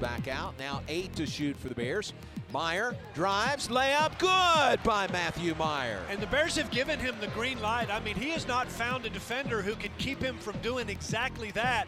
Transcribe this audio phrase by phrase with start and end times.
[0.00, 0.58] back out.
[0.58, 2.12] Now eight to shoot for the Bears.
[2.52, 6.00] Mayer drives, layup, good by Matthew Mayer.
[6.08, 7.90] And the Bears have given him the green light.
[7.90, 11.50] I mean, he has not found a defender who can keep him from doing exactly
[11.52, 11.86] that.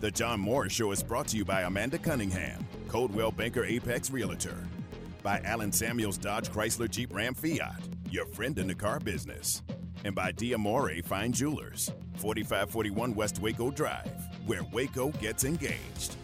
[0.00, 4.56] The John Morris Show is brought to you by Amanda Cunningham, Coldwell Banker Apex Realtor,
[5.22, 7.80] by Allen Samuels Dodge Chrysler Jeep Ram Fiat,
[8.10, 9.62] your friend in the car business,
[10.04, 14.10] and by Diamore Fine Jewelers, 4541 West Waco Drive,
[14.46, 16.16] where Waco gets engaged.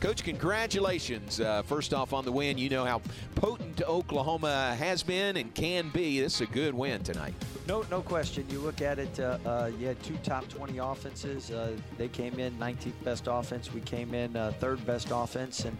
[0.00, 1.40] Coach, congratulations.
[1.40, 2.56] Uh, first off, on the win.
[2.56, 3.02] You know how
[3.34, 6.20] potent Oklahoma has been and can be.
[6.20, 7.34] This is a good win tonight.
[7.66, 8.46] No, no question.
[8.50, 9.20] You look at it.
[9.20, 11.50] Uh, uh, you had two top 20 offenses.
[11.50, 13.72] Uh, they came in 19th best offense.
[13.72, 15.76] We came in uh, third best offense, and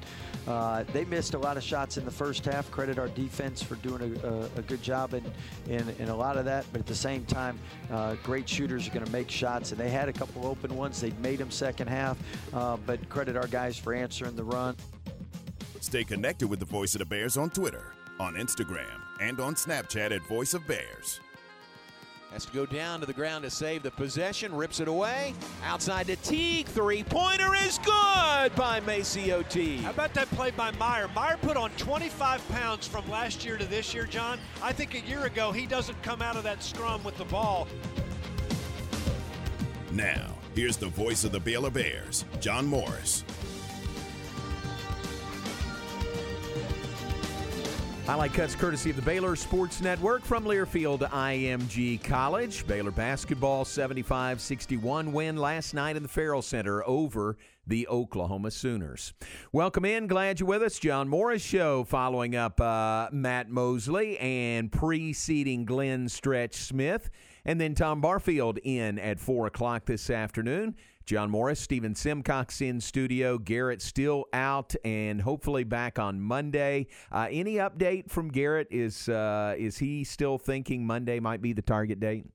[0.46, 2.70] uh, they missed a lot of shots in the first half.
[2.70, 5.24] Credit our defense for doing a, a, a good job in,
[5.68, 6.64] in, in a lot of that.
[6.70, 7.58] But at the same time,
[7.90, 11.00] uh, great shooters are going to make shots, and they had a couple open ones.
[11.00, 12.18] They made them second half.
[12.52, 14.76] but credit our guys for answering the run.
[15.80, 20.12] Stay connected with the Voice of the Bears on Twitter, on Instagram, and on Snapchat
[20.12, 21.20] at Voice of Bears.
[22.32, 24.54] Has to go down to the ground to save the possession.
[24.54, 25.34] Rips it away.
[25.64, 26.66] Outside to Teague.
[26.66, 29.80] Three pointer is good by MaCio Teague.
[29.80, 31.08] How about that play by Mayer?
[31.14, 34.38] Mayer put on 25 pounds from last year to this year, John.
[34.62, 37.66] I think a year ago he doesn't come out of that scrum with the ball.
[39.90, 43.24] Now, here's the voice of the Baylor Bears, John Morris.
[48.06, 52.66] Highlight cuts courtesy of the Baylor Sports Network from Learfield IMG College.
[52.66, 59.12] Baylor basketball 75 61 win last night in the Ferrell Center over the Oklahoma Sooners.
[59.52, 60.08] Welcome in.
[60.08, 60.78] Glad you're with us.
[60.78, 67.10] John Morris Show following up uh, Matt Mosley and preceding Glenn Stretch Smith.
[67.44, 70.74] And then Tom Barfield in at 4 o'clock this afternoon.
[71.06, 76.86] John Morris, Stephen Simcox in studio, Garrett still out and hopefully back on Monday.
[77.10, 78.68] Uh, any update from Garrett?
[78.70, 82.26] Is uh, is he still thinking Monday might be the target date?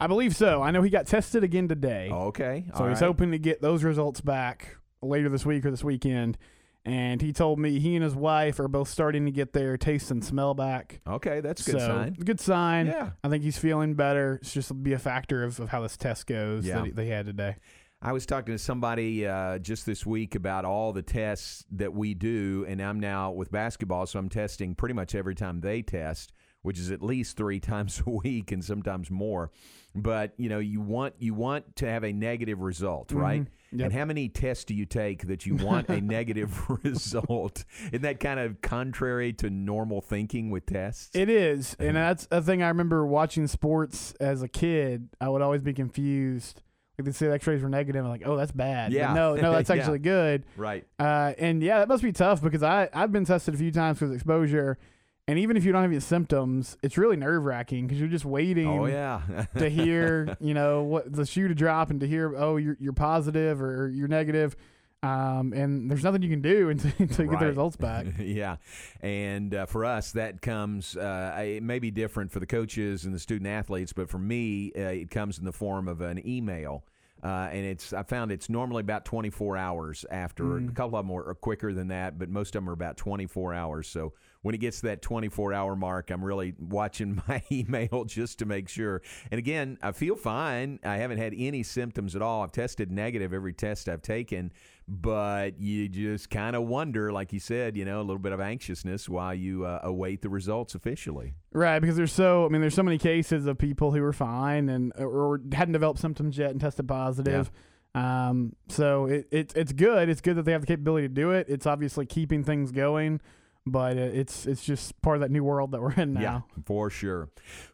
[0.00, 0.62] I believe so.
[0.62, 2.10] I know he got tested again today.
[2.10, 3.06] Okay, so he's right.
[3.06, 6.38] hoping to get those results back later this week or this weekend.
[6.86, 10.10] And he told me he and his wife are both starting to get their taste
[10.10, 11.00] and smell back.
[11.06, 12.12] Okay, that's a good so, sign.
[12.12, 12.88] Good sign.
[12.88, 13.10] Yeah.
[13.22, 14.38] I think he's feeling better.
[14.42, 16.76] It's just be a factor of, of how this test goes yeah.
[16.76, 17.56] that he, they had today.
[18.04, 22.12] I was talking to somebody uh, just this week about all the tests that we
[22.12, 26.34] do, and I'm now with basketball, so I'm testing pretty much every time they test,
[26.60, 29.50] which is at least three times a week and sometimes more.
[29.94, 33.18] But you know, you want you want to have a negative result, mm-hmm.
[33.18, 33.46] right?
[33.72, 33.84] Yep.
[33.86, 37.64] And how many tests do you take that you want a negative result?
[37.86, 41.08] Isn't that kind of contrary to normal thinking with tests?
[41.14, 45.08] It is, and that's a thing I remember watching sports as a kid.
[45.22, 46.60] I would always be confused
[46.98, 48.04] like they say the X-rays were negative.
[48.04, 48.92] I'm like, oh, that's bad.
[48.92, 49.08] Yeah.
[49.08, 49.76] But no, no, that's yeah.
[49.76, 50.44] actually good.
[50.56, 50.86] Right.
[50.98, 54.00] Uh, and yeah, that must be tough because I I've been tested a few times
[54.00, 54.78] with exposure,
[55.26, 58.24] and even if you don't have any symptoms, it's really nerve wracking because you're just
[58.24, 58.68] waiting.
[58.68, 59.22] Oh yeah.
[59.58, 62.92] to hear you know what the shoe to drop and to hear oh you're you're
[62.92, 64.56] positive or you're negative.
[65.04, 67.38] Um, and there's nothing you can do until, until you right.
[67.38, 68.06] get the results back.
[68.18, 68.56] yeah,
[69.02, 70.96] and uh, for us, that comes.
[70.96, 74.72] Uh, it may be different for the coaches and the student athletes, but for me,
[74.76, 76.84] uh, it comes in the form of an email.
[77.22, 80.44] Uh, and it's I found it's normally about 24 hours after.
[80.44, 80.70] Mm.
[80.70, 83.54] A couple of them are quicker than that, but most of them are about 24
[83.54, 83.88] hours.
[83.88, 84.12] So
[84.44, 88.44] when it gets to that 24 hour mark, I'm really watching my email just to
[88.44, 89.00] make sure.
[89.30, 90.80] And again, I feel fine.
[90.84, 92.42] I haven't had any symptoms at all.
[92.42, 94.52] I've tested negative every test I've taken,
[94.86, 98.40] but you just kind of wonder, like you said, you know, a little bit of
[98.40, 101.32] anxiousness while you uh, await the results officially.
[101.50, 104.68] Right, because there's so I mean, there's so many cases of people who were fine
[104.68, 107.50] and or hadn't developed symptoms yet and tested positive.
[107.94, 108.28] Yeah.
[108.28, 110.10] Um, so it, it it's good.
[110.10, 111.46] It's good that they have the capability to do it.
[111.48, 113.22] It's obviously keeping things going
[113.66, 116.20] but it's it's just part of that new world that we're in now.
[116.20, 117.30] Yeah, for sure.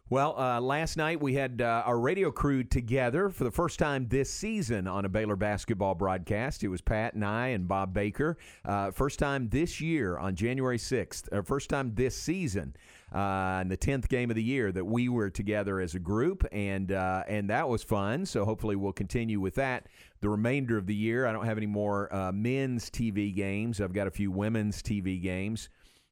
[0.09, 4.07] Well, uh, last night we had uh, our radio crew together for the first time
[4.09, 6.63] this season on a Baylor basketball broadcast.
[6.63, 8.37] It was Pat and I and Bob Baker.
[8.65, 12.75] Uh, first time this year on January 6th, uh, first time this season.
[13.13, 16.45] Uh, in the tenth game of the year, that we were together as a group,
[16.53, 18.25] and uh, and that was fun.
[18.25, 19.87] So hopefully we'll continue with that
[20.21, 21.25] the remainder of the year.
[21.25, 23.81] I don't have any more men's TV games.
[23.81, 25.67] I've got a few women's TV games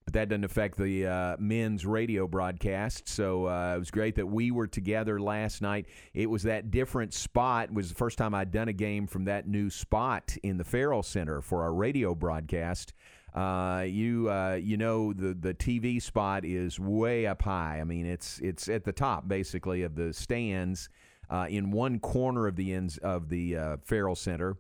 [0.09, 3.07] but that doesn't affect the uh, men's radio broadcast.
[3.07, 5.85] So uh, it was great that we were together last night.
[6.15, 7.69] It was that different spot.
[7.69, 10.63] It was the first time I'd done a game from that new spot in the
[10.63, 12.93] Ferrell Center for our radio broadcast.
[13.35, 17.77] Uh, you uh, you know the the TV spot is way up high.
[17.79, 20.89] I mean it's it's at the top basically of the stands
[21.29, 24.57] uh, in one corner of the ends of the uh, Ferrell Center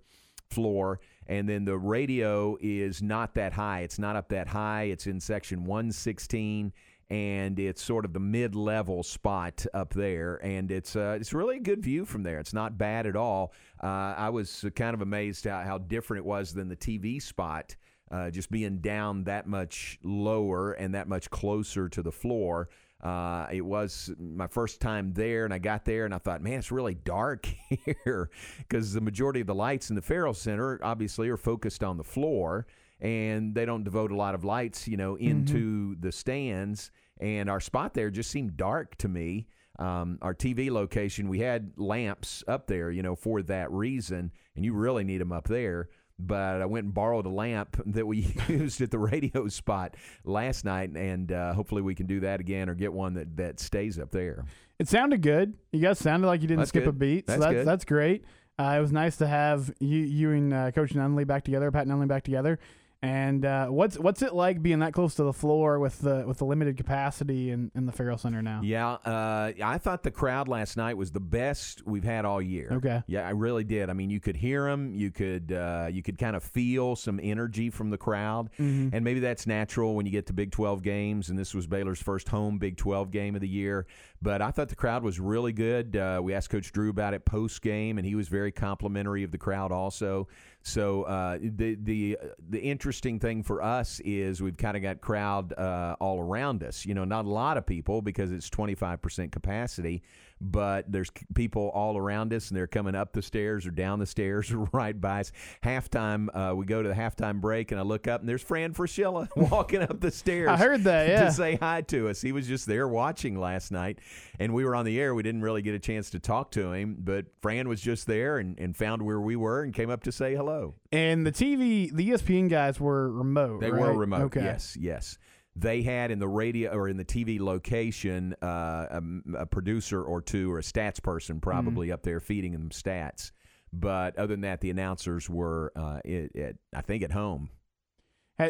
[0.51, 3.81] floor, and then the radio is not that high.
[3.81, 4.83] It's not up that high.
[4.83, 6.73] It's in section 116
[7.09, 11.59] and it's sort of the mid-level spot up there, and it's uh, it's really a
[11.59, 12.39] good view from there.
[12.39, 13.51] It's not bad at all.
[13.81, 17.75] Uh, I was kind of amazed how, how different it was than the TV spot,
[18.11, 22.69] uh, just being down that much lower and that much closer to the floor.
[23.01, 26.59] Uh, it was my first time there, and I got there and I thought, man,
[26.59, 27.47] it's really dark
[28.03, 31.97] here because the majority of the lights in the Ferrell Center obviously are focused on
[31.97, 32.67] the floor
[32.99, 36.01] and they don't devote a lot of lights, you know, into mm-hmm.
[36.01, 36.91] the stands.
[37.21, 39.47] And our spot there just seemed dark to me.
[39.77, 44.65] Um, our TV location, we had lamps up there, you know, for that reason, and
[44.65, 45.87] you really need them up there.
[46.19, 49.95] But I went and borrowed a lamp that we used at the radio spot
[50.25, 53.59] last night, and uh, hopefully we can do that again or get one that, that
[53.59, 54.45] stays up there.
[54.79, 55.55] It sounded good.
[55.71, 56.89] You guys sounded like you didn't that's skip good.
[56.89, 57.67] a beat, that's so that's good.
[57.67, 58.25] that's great.
[58.57, 61.87] Uh, it was nice to have you, you and uh, Coach Nunley back together, Pat
[61.87, 62.59] Nunley back together.
[63.01, 66.39] And uh, what's what's it like being that close to the floor with the with
[66.39, 68.59] the limited capacity in, in the Ferrell Center now?
[68.61, 72.67] Yeah, uh, I thought the crowd last night was the best we've had all year.
[72.73, 73.01] Okay.
[73.07, 73.89] Yeah, I really did.
[73.89, 74.93] I mean, you could hear them.
[74.93, 78.93] You could uh, you could kind of feel some energy from the crowd, Mm-hmm.
[78.93, 81.29] and maybe that's natural when you get to Big 12 games.
[81.29, 83.87] And this was Baylor's first home Big 12 game of the year.
[84.21, 85.95] But I thought the crowd was really good.
[85.95, 89.31] Uh, we asked Coach Drew about it post game, and he was very complimentary of
[89.31, 90.27] the crowd also.
[90.61, 92.17] So uh, the the
[92.49, 96.85] the interesting thing for us is we've kind of got crowd uh, all around us.
[96.85, 100.03] You know, not a lot of people because it's 25% capacity,
[100.41, 104.05] but there's people all around us, and they're coming up the stairs or down the
[104.05, 105.31] stairs or right by us.
[105.63, 108.73] Halftime, uh, we go to the halftime break, and I look up, and there's Fran
[108.73, 110.49] Fraschilla walking up the stairs.
[110.49, 111.25] I heard that, yeah.
[111.25, 112.21] to say hi to us.
[112.21, 113.99] He was just there watching last night,
[114.39, 115.15] and we were on the air.
[115.15, 118.37] We didn't really get a chance to talk to him, but Fran was just there
[118.37, 120.48] and, and found where we were and came up to say hello.
[120.91, 123.61] And the TV, the ESPN guys were remote.
[123.61, 123.81] They right?
[123.81, 124.21] were remote.
[124.23, 124.43] Okay.
[124.43, 125.17] Yes, yes.
[125.55, 128.45] They had in the radio or in the TV location uh,
[128.91, 129.01] a,
[129.39, 131.93] a producer or two or a stats person probably Mm-hmm.
[131.95, 133.31] up there feeding them stats.
[133.73, 137.49] But other than that, the announcers were, uh, it, it, I think, at home.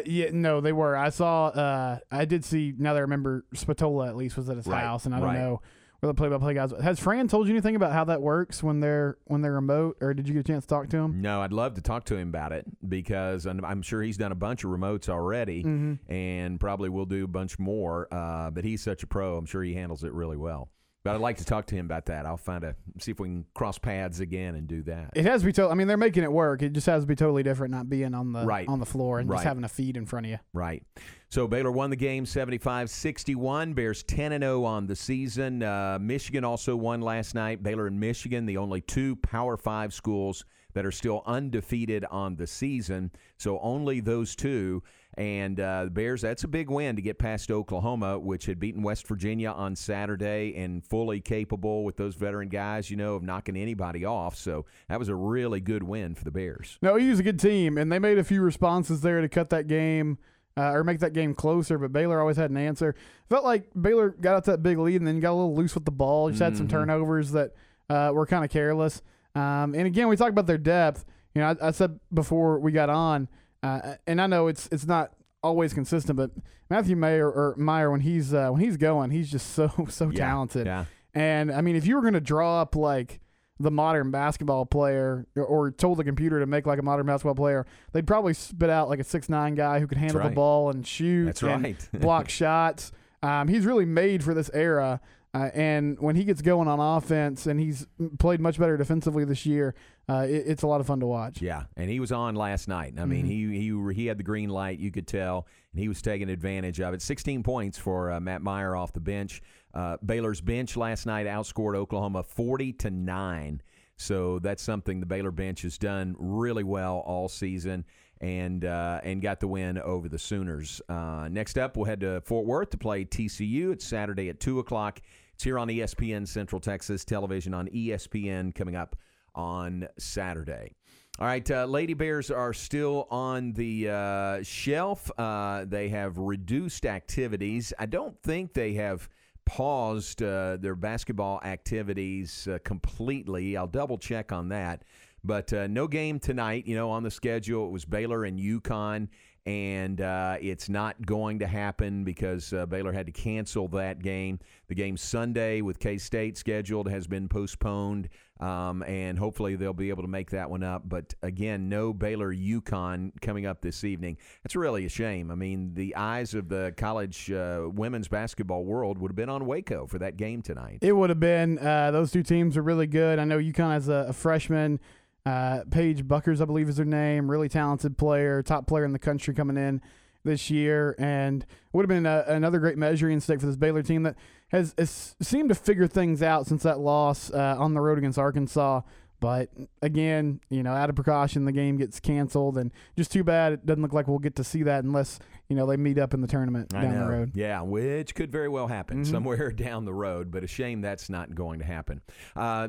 [0.06, 0.96] Yeah, no, they were.
[0.96, 1.46] I saw.
[1.48, 2.72] Uh, I did see.
[2.78, 5.26] Now that I remember, Spatola at least was at his Right, house, and I don't
[5.28, 5.38] right.
[5.38, 5.62] know
[6.08, 6.72] the play-by-play guys.
[6.82, 10.14] Has Fran told you anything about how that works when they're when they're remote, or
[10.14, 11.20] did you get a chance to talk to him?
[11.20, 14.32] No, I'd love to talk to him about it because I'm, I'm sure he's done
[14.32, 16.12] a bunch of remotes already Mm-hmm.
[16.12, 18.08] and probably will do a bunch more.
[18.12, 19.36] Uh, but he's such a pro.
[19.36, 20.70] I'm sure he handles it really well.
[21.02, 22.26] But I'd like to talk to him about that.
[22.26, 25.12] I'll find a see if we can cross paths again and do that.
[25.16, 25.52] It has to be.
[25.54, 26.60] To- I mean, they're making it work.
[26.62, 28.68] It just has to be totally different, not being on the Right.
[28.68, 29.36] on the floor and Right.
[29.36, 30.38] just having a feed in front of you.
[30.52, 30.82] Right.
[31.30, 33.72] So Baylor won the game 75-61.
[33.74, 35.62] Bears 10 and 0 on the season.
[35.62, 37.62] Uh, Michigan also won last night.
[37.62, 40.44] Baylor and Michigan, the only two Power 5 schools
[40.74, 43.10] that are still undefeated on the season.
[43.38, 44.82] So only those two
[45.20, 48.82] and uh, the Bears, that's a big win to get past Oklahoma, which had beaten
[48.82, 53.54] West Virginia on Saturday and fully capable with those veteran guys, you know, of knocking
[53.54, 54.34] anybody off.
[54.34, 56.78] So that was a really good win for the Bears.
[56.80, 59.50] No, he was a good team, and they made a few responses there to cut
[59.50, 60.16] that game
[60.56, 61.76] uh, or make that game closer.
[61.76, 62.94] But Baylor always had an answer.
[63.28, 65.74] Felt like Baylor got out to that big lead and then got a little loose
[65.74, 66.30] with the ball.
[66.30, 66.70] Just had some Mhm.
[66.70, 67.52] turnovers that
[67.90, 69.02] uh, were kind of careless.
[69.34, 71.04] Um, and again, we talk about their depth.
[71.34, 73.28] You know, I, I said before we got on,
[73.62, 75.12] uh, and I know it's it's not
[75.42, 76.30] always consistent, but
[76.68, 80.26] Matthew Mayer or Meyer when he's uh, when he's going, he's just so so Yeah,
[80.26, 80.66] talented.
[80.66, 80.84] Yeah.
[81.14, 83.20] And I mean, if you were going to draw up like
[83.58, 87.34] the modern basketball player or, or told the computer to make like a modern basketball
[87.34, 90.70] player, they'd probably spit out like a six nine guy who could handle the ball
[90.70, 91.88] and shoot That's and right.
[92.00, 92.92] block shots.
[93.22, 95.00] Um, he's really made for this era.
[95.32, 97.86] Uh, and when he gets going on offense and he's
[98.18, 99.74] played much better defensively this year,
[100.10, 101.40] uh, it, it's a lot of fun to watch.
[101.40, 102.94] Yeah, and he was on last night.
[102.98, 104.80] I mean, he he he had the green light.
[104.80, 107.02] You could tell, and he was taking advantage of it.
[107.02, 109.40] 16 points for uh, Matt Mayer off the bench.
[109.72, 113.62] Uh, Baylor's bench last night outscored Oklahoma 40 to nine.
[113.96, 117.84] So that's something the Baylor bench has done really well all season.
[118.20, 120.82] And uh, and got the win over the Sooners.
[120.90, 123.72] Uh, next up, we'll head to Fort Worth to play TCU.
[123.72, 125.00] It's Saturday at two o'clock.
[125.32, 128.96] It's here on ESPN Central Texas Television on ESPN coming up
[129.34, 130.72] on Saturday.
[131.18, 135.10] All right, uh, Lady Bears are still on the uh, shelf.
[135.18, 137.74] Uh, they have reduced activities.
[137.78, 139.08] I don't think they have
[139.44, 143.56] paused uh, their basketball activities uh, completely.
[143.56, 144.84] I'll double check on that.
[145.22, 147.66] But uh, no game tonight, you know, on the schedule.
[147.66, 149.08] It was Baylor and UConn,
[149.46, 154.38] and uh, it's not going to happen because uh, Baylor had to cancel that game.
[154.68, 159.88] The game Sunday with K State scheduled has been postponed, um, and hopefully they'll be
[159.88, 160.88] able to make that one up.
[160.88, 164.18] But again, no Baylor UConn coming up this evening.
[164.42, 165.30] That's really a shame.
[165.30, 169.46] I mean, the eyes of the college uh, women's basketball world would have been on
[169.46, 170.78] Waco for that game tonight.
[170.82, 171.58] It would have been.
[171.58, 173.18] Uh, those two teams are really good.
[173.18, 174.80] I know UConn has a, a freshman.
[175.26, 177.30] Uh, Paige Bueckers, I believe, is her name.
[177.30, 179.80] Really talented player, top player in the country coming in
[180.24, 184.02] this year, and would have been a, another great measuring stick for this Baylor team
[184.02, 184.16] that
[184.48, 188.18] has, has seemed to figure things out since that loss uh, on the road against
[188.18, 188.80] Arkansas.
[189.20, 189.50] But
[189.82, 193.66] again, you know, out of precaution, the game gets canceled, and just too bad it
[193.66, 195.18] doesn't look like we'll get to see that unless
[195.50, 197.04] you know they meet up in the tournament I down know.
[197.06, 197.32] the road.
[197.34, 199.10] Yeah, which could very well happen Mhm.
[199.10, 202.00] somewhere down the road, but a shame that's not going to happen.
[202.34, 202.68] Uh,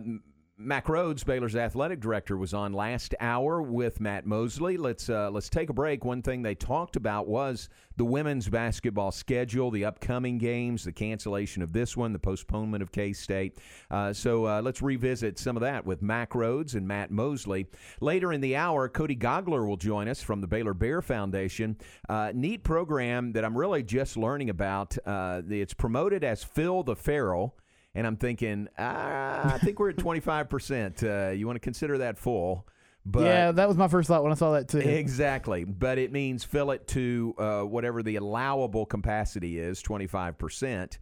[0.63, 4.77] Mack Rhoades, Baylor's athletic director, was on last hour with Matt Mosley.
[4.77, 6.05] Let's uh, let's take a break.
[6.05, 11.63] One thing they talked about was the women's basketball schedule, the upcoming games, the cancellation
[11.63, 13.57] of this one, the postponement of K State.
[13.89, 17.67] Uh, so uh, let's revisit some of that with Mack Rhoades and Matt Mosley
[17.99, 18.87] later in the hour.
[18.87, 21.75] Cody Gogler will join us from the Baylor Bear Foundation.
[22.07, 24.97] Uh, neat program that I'm really just learning about.
[25.05, 27.55] Uh, it's promoted as Fill the Ferrell.
[27.93, 31.03] And I'm thinking, ah, I think we're at 25%.
[31.03, 32.67] Uh, you want to consider that full.
[33.05, 34.77] But yeah, that was my first thought when I saw that too.
[34.77, 35.63] Exactly.
[35.63, 40.98] But it means fill it to uh, whatever the allowable capacity is, 25%.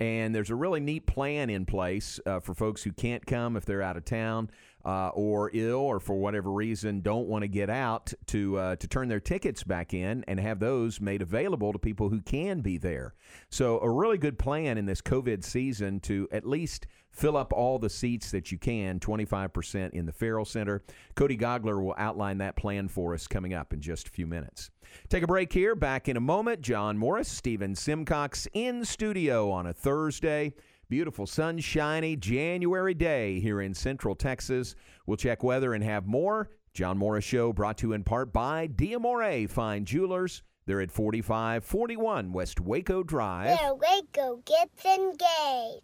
[0.00, 3.64] And there's a really neat plan in place uh, for folks who can't come if
[3.64, 4.50] they're out of town
[4.88, 8.88] uh, or ill or for whatever reason don't want to get out to uh, to
[8.88, 12.78] turn their tickets back in and have those made available to people who can be
[12.78, 13.12] there.
[13.50, 17.78] So a really good plan in this COVID season to at least fill up all
[17.78, 20.82] the seats that you can, 25% in the Ferrell Center.
[21.14, 24.70] Cody Gogler will outline that plan for us coming up in just a few minutes.
[25.10, 25.74] Take a break here.
[25.74, 26.62] Back in a moment.
[26.62, 30.54] John Morris, Stephen Simcox in studio on a Thursday.
[30.90, 34.74] Beautiful, sunshiny January day here in Central Texas.
[35.04, 36.48] We'll check weather and have more.
[36.72, 40.42] John Morris Show brought to you in part by Diamore Fine Jewelers.
[40.64, 43.58] They're at 4541 West Waco Drive.
[43.58, 45.82] There, Waco gets engaged.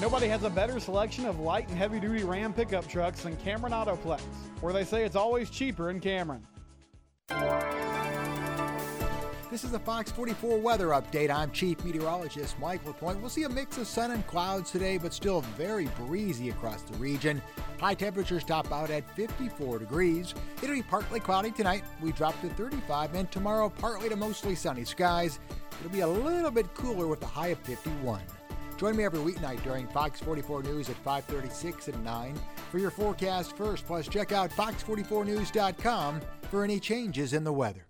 [0.00, 3.74] Nobody has a better selection of light and heavy duty Ram pickup trucks than Cameron
[3.74, 4.22] Autoplex,
[4.62, 6.46] where they say it's always cheaper in Cameron.
[9.50, 11.28] This is the Fox 44 weather update.
[11.28, 13.18] I'm Chief Meteorologist Mike LaPointe.
[13.18, 16.96] We'll see a mix of sun and clouds today, but still very breezy across the
[16.98, 17.42] region.
[17.80, 20.34] High temperatures top out at 54 degrees.
[20.62, 21.82] It'll be partly cloudy tonight.
[22.00, 25.40] We drop to 35, and tomorrow partly to mostly sunny skies.
[25.80, 28.22] It'll be a little bit cooler with a high of 51.
[28.76, 32.40] Join me every weeknight during Fox 44 News at 5:36 and 9
[32.70, 33.84] for your forecast first.
[33.84, 36.20] Plus, check out fox44news.com
[36.52, 37.89] for any changes in the weather.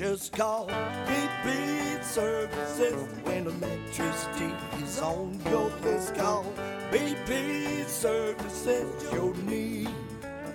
[0.00, 0.66] Just call
[1.04, 4.50] BP Services when electricity
[4.82, 6.14] is on your list.
[6.14, 6.46] Call
[6.90, 9.12] BP Services.
[9.12, 9.90] Your need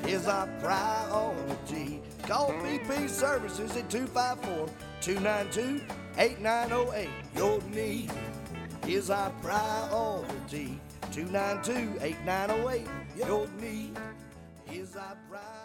[0.07, 2.01] is our priority.
[2.23, 4.67] Call BP Services at 254
[5.01, 5.85] 292
[6.17, 7.09] 8908.
[7.35, 8.11] Your need
[8.87, 10.81] is our priority.
[11.11, 12.87] 292 8908.
[13.15, 13.95] Your need
[14.71, 15.64] is our priority.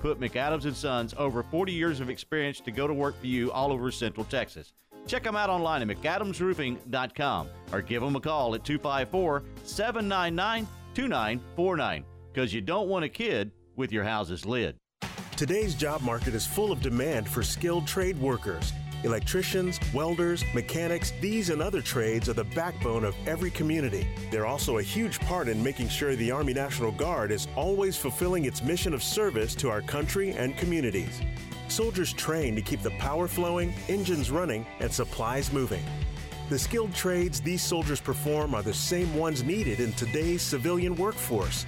[0.00, 3.50] Put McAdams and Sons over 40 years of experience to go to work for you
[3.52, 4.72] all over Central Texas.
[5.06, 12.04] Check them out online at McAdamsRoofing.com or give them a call at 254 799 2949
[12.32, 14.76] because you don't want a kid with your house's lid.
[15.36, 18.72] Today's job market is full of demand for skilled trade workers.
[19.06, 24.08] Electricians, welders, mechanics, these and other trades are the backbone of every community.
[24.32, 28.46] They're also a huge part in making sure the Army National Guard is always fulfilling
[28.46, 31.20] its mission of service to our country and communities.
[31.68, 35.84] Soldiers train to keep the power flowing, engines running, and supplies moving.
[36.48, 41.64] The skilled trades these soldiers perform are the same ones needed in today's civilian workforce.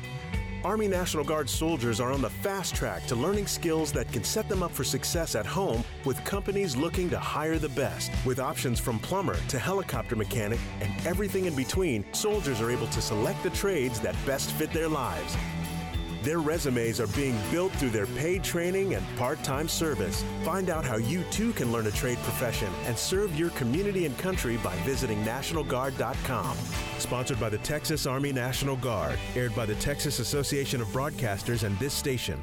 [0.68, 4.50] Army National Guard soldiers are on the fast track to learning skills that can set
[4.50, 8.10] them up for success at home with companies looking to hire the best.
[8.26, 13.00] With options from plumber to helicopter mechanic and everything in between, soldiers are able to
[13.00, 15.38] select the trades that best fit their lives.
[16.22, 20.24] Their resumes are being built through their paid training and part time service.
[20.44, 24.16] Find out how you too can learn a trade profession and serve your community and
[24.18, 26.56] country by visiting NationalGuard.com.
[26.98, 31.78] Sponsored by the Texas Army National Guard, aired by the Texas Association of Broadcasters and
[31.78, 32.42] this station.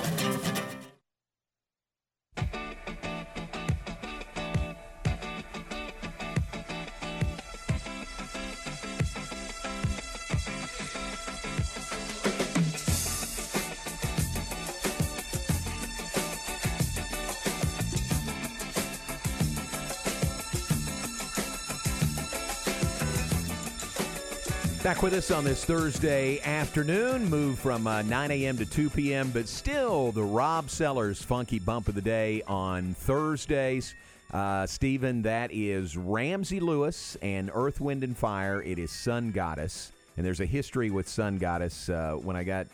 [24.83, 27.29] Back with us on this Thursday afternoon.
[27.29, 28.57] Move from uh, 9 a.m.
[28.57, 33.93] to 2 p.m., but still the Rob Sellers Funky Bump of the Day on Thursdays.
[34.33, 38.63] Uh, Stephen, that is Ramsey Lewis and Earth, Wind, and Fire.
[38.63, 39.91] It is Sun Goddess.
[40.17, 41.87] And there's a history with Sun Goddess.
[41.87, 42.65] Uh, when I got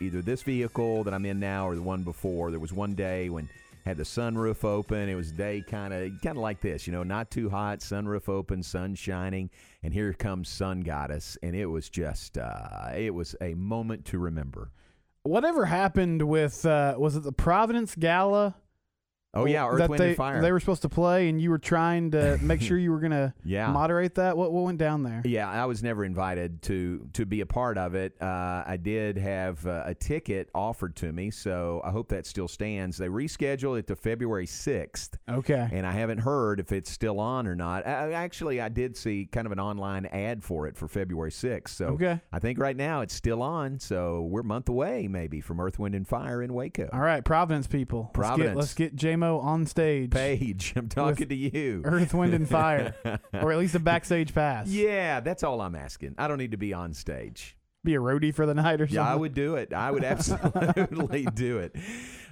[0.00, 3.30] either this vehicle that I'm in now or the one before, there was one day
[3.30, 3.48] when
[3.88, 5.08] had the sunroof open.
[5.08, 8.28] It was day kind of kind of like this, you know, not too hot, sunroof
[8.28, 9.48] open, sun shining,
[9.82, 14.18] and here comes Sun Goddess, and it was just uh, it was a moment to
[14.18, 14.70] remember.
[15.22, 18.56] Whatever happened with uh, was it the Providence Gala?
[19.38, 20.40] Oh yeah, Earth, that Wind, they, and Fire.
[20.42, 23.12] They were supposed to play, and you were trying to make sure you were going
[23.12, 23.70] to Yeah.
[23.70, 24.36] moderate that.
[24.36, 25.22] What what went down there?
[25.24, 28.14] Yeah, I was never invited to to be a part of it.
[28.20, 32.48] Uh, I did have uh, a ticket offered to me, so I hope that still
[32.48, 32.96] stands.
[32.98, 35.16] They rescheduled it to February sixth.
[35.28, 35.68] Okay.
[35.72, 37.86] and I haven't heard if it's still on or not.
[37.86, 41.68] I, actually, I did see kind of an online ad for it for February 6th.
[41.68, 42.20] So Okay.
[42.32, 43.78] I think right now it's still on.
[43.78, 46.88] So we're a month away, maybe, from Earth, Wind, and Fire in Waco.
[46.92, 48.10] All right, Providence people.
[48.14, 48.56] Providence.
[48.56, 50.10] Let's get, let's get JMO on stage.
[50.10, 51.82] Paige, I'm talking to you.
[51.84, 52.94] Earth, Wind, and Fire,
[53.34, 54.68] or at least a backstage pass.
[54.68, 56.14] Yeah, that's all I'm asking.
[56.16, 57.54] I don't need to be on stage.
[57.84, 58.96] Be a roadie for the night or something.
[58.96, 59.72] Yeah, I would do it.
[59.72, 60.02] I would
[60.52, 61.76] absolutely do it.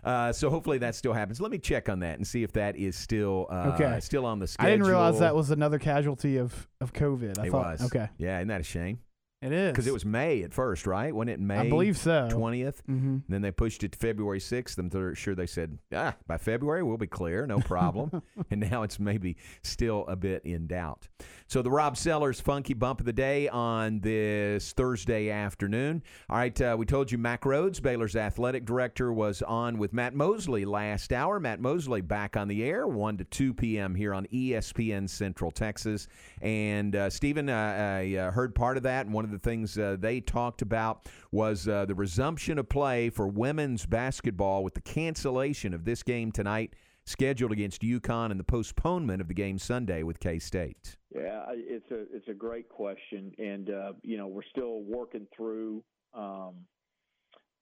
[0.02, 1.40] Uh, so hopefully that still happens.
[1.40, 3.98] Let me check on that and see if that is still uh, Okay.
[4.00, 4.66] still on the schedule.
[4.68, 7.38] I didn't realize that was another casualty of of COVID.
[7.38, 7.80] I it thought.
[7.80, 7.86] was.
[7.86, 8.08] Okay.
[8.18, 8.98] Yeah, isn't that a shame?
[9.42, 11.14] It is Because it was May at first, right?
[11.14, 11.58] Wasn't it May?
[11.58, 12.26] I believe so.
[12.30, 12.82] 20th.
[12.88, 13.22] Mhm.
[13.28, 14.78] Then they pushed it to February 6th.
[14.78, 18.22] I'm sure they said, ah, by February we'll be clear, no problem.
[18.50, 21.08] and now it's maybe still a bit in doubt.
[21.48, 26.02] So the Rob Sellers Funky Bump of the Day on this Thursday afternoon.
[26.30, 30.14] All right, uh, we told you Mack Rhoades, Baylor's athletic director, was on with Matt
[30.14, 31.38] Mosley last hour.
[31.38, 33.94] Matt Mosley back on the air, 1 to 2 p.m.
[33.94, 36.08] here on ESPN Central Texas.
[36.40, 39.76] And uh, Stephen, uh, I uh, heard part of that, and one of the things
[39.76, 44.80] uh, they talked about was uh, the resumption of play for women's basketball with the
[44.80, 50.02] cancellation of this game tonight scheduled against UConn and the postponement of the game Sunday
[50.02, 50.96] with K State.
[51.14, 55.82] Yeah, it's a it's a great question, and uh, you know we're still working through,
[56.14, 56.54] um,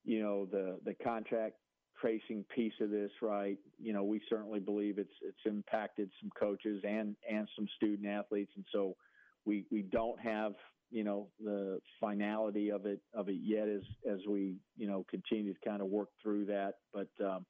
[0.04, 1.56] you know, the the contract
[2.00, 3.10] tracing piece of this.
[3.22, 8.08] Right, you know, we certainly believe it's it's impacted some coaches and and some student
[8.08, 8.96] athletes, and so
[9.44, 10.54] we we don't have
[10.90, 15.52] you know the finality of it of it yet as as we you know continue
[15.52, 17.44] to kind of work through that, but um,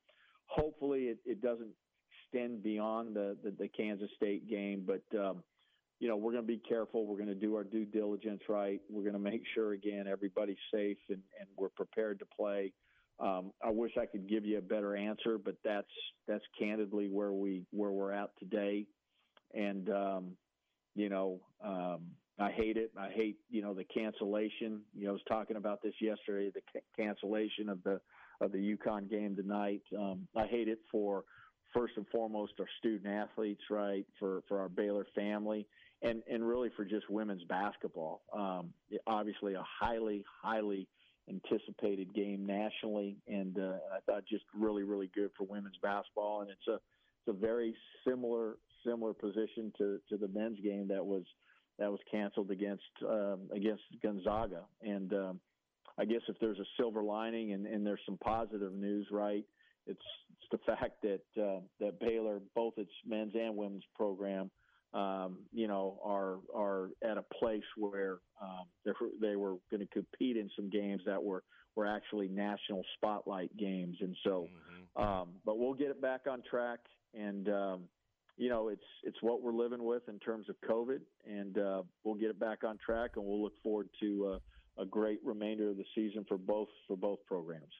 [0.46, 1.70] hopefully it, it doesn't
[2.32, 5.18] extend beyond the, the the Kansas State game, but.
[5.18, 5.42] Um,
[6.00, 7.06] you know, we're going to be careful.
[7.06, 8.80] We're going to do our due diligence right.
[8.90, 12.72] We're going to make sure, again, everybody's safe and, and we're prepared to play.
[13.20, 15.86] Um, I wish I could give you a better answer, but that's
[16.26, 18.86] that's candidly where we where we're at today.
[19.54, 20.36] And um,
[20.96, 22.00] you know, um,
[22.38, 22.90] I hate it.
[22.98, 24.80] I hate you know the cancellation.
[24.94, 26.50] You know, I was talking about this yesterday.
[26.52, 28.00] The ca- cancellation of the
[28.40, 29.82] of the UConn game tonight.
[29.96, 31.24] Um, I hate it for
[31.72, 34.06] first and foremost our student athletes, right?
[34.18, 35.66] For for our Baylor family,
[36.02, 38.22] and and really for just women's basketball.
[38.32, 38.72] Um,
[39.06, 40.88] obviously, a highly highly
[41.28, 46.50] anticipated game nationally, and uh, I thought just really really good for women's basketball, and
[46.50, 51.24] it's a it's a very similar similar position to to the men's game that was
[51.78, 55.40] that was canceled against um, against Gonzaga, and um,
[55.98, 59.44] I guess if there's a silver lining and, and there's some positive news, right?
[59.86, 64.50] It's, it's the fact that uh, that Baylor, both its men's and women's program,
[64.92, 68.66] um, you know, are are at a place where um,
[69.20, 71.42] they were going to compete in some games that were
[71.76, 74.46] were actually national spotlight games, and so,
[74.96, 75.02] mm-hmm.
[75.02, 76.78] um, but we'll get it back on track,
[77.14, 77.82] and um,
[78.36, 82.14] you know, it's it's what we're living with in terms of COVID, and uh, we'll
[82.14, 84.34] get it back on track, and we'll look forward to
[84.78, 87.72] uh, a great remainder of the season for both for both programs.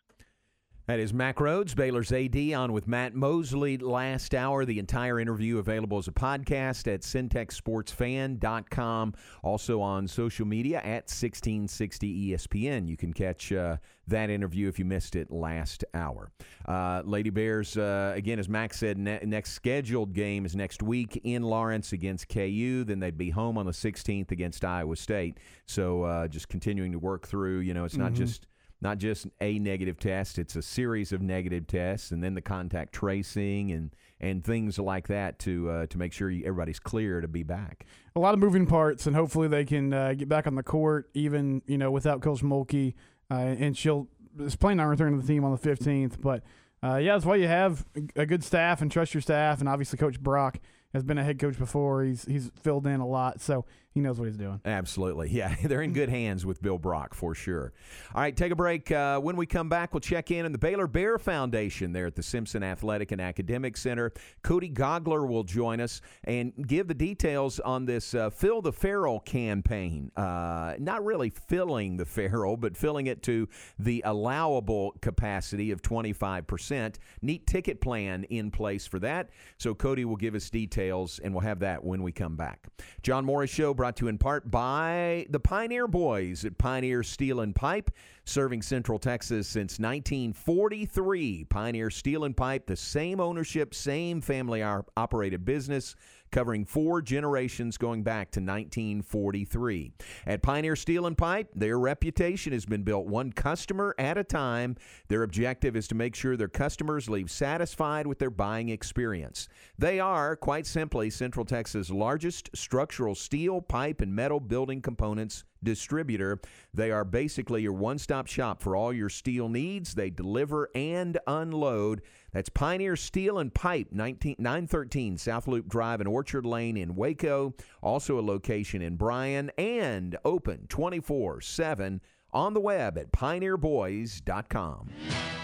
[0.87, 4.67] That is Mack Rhoades, Baylor's AD, on with Matt Mosley last hour.
[4.67, 9.15] The entire interview available as a podcast at syntechsportsfan.com.
[9.43, 12.87] Also on social media at 1660 ESPN.
[12.87, 16.31] You can catch uh, that interview if you missed it last hour.
[16.69, 21.19] Uh, Lady Bears, uh, again, as Mack said, ne- next scheduled game is next week
[21.25, 22.85] in Lawrence against KU.
[22.85, 25.39] Then they'd be home on the 16th against Iowa State.
[25.65, 28.23] So uh, just continuing to work through, you know, it's not mm-hmm.
[28.23, 28.49] just
[28.85, 32.93] not just a negative test, it's a series of negative tests and then the contact
[32.93, 37.29] tracing and, and things like that to uh, to make sure you, everybody's clear to
[37.29, 37.87] be back.
[38.15, 41.11] A lot of moving parts, and hopefully they can uh, get back on the court,
[41.15, 42.95] even you know without Coach Mulkey,
[43.31, 46.21] uh, and she'll is planning on returning to the team on the 15th.
[46.21, 46.43] But
[46.83, 49.99] uh, yeah, that's why you have a good staff and trust your staff, and obviously
[49.99, 50.59] Coach Brock
[50.93, 52.05] has been a head coach before.
[52.05, 54.61] He's he's filled in a lot, so he knows what he's doing.
[54.65, 55.31] Absolutely.
[55.31, 57.73] Yeah, they're in good hands with Bill Brock for sure.
[58.13, 58.91] All right, take a break.
[58.91, 62.17] Uh, when we come back, we'll check in on the Baylor Bear Foundation there at
[62.17, 64.13] the Simpson Athletic and Academic Center.
[64.43, 69.21] Cody Gogler will join us and give the details on this uh, Fill the Ferrell
[69.21, 70.11] campaign.
[70.17, 76.97] Uh, not really filling the Ferrell, but filling it to the allowable capacity of 25%.
[77.23, 79.31] Neat ticket plan in place for that.
[79.57, 82.67] So Cody will give us details, and we'll have that when we come back.
[83.05, 87.41] John Morris Show brought to you in part by the Pioneer Boys at Pioneer Steel
[87.41, 87.91] and Pipe,
[88.25, 91.45] serving Central Texas since 1943.
[91.51, 95.97] Pioneer Steel and Pipe, the same ownership, same family operated business
[96.35, 99.93] covering four generations going back to 1943.
[100.27, 104.77] At Pioneer Steel and Pipe, their reputation has been built one customer at a time.
[105.07, 109.49] Their objective is to make sure their customers leave satisfied with their buying experience.
[109.79, 116.41] They are, quite simply, Central Texas' largest structural steel, pipe, and metal building components distributor.
[116.73, 119.95] They are basically your one stop shop for all your steel needs.
[119.95, 122.03] They deliver and unload.
[122.33, 127.55] That's Pioneer Steel and Pipe, 19, 913 South Loop Drive and Orchard Lane in Waco.
[127.83, 132.01] Also a location in Bryan and open 24 7
[132.33, 134.91] on the web at pioneerboys.com.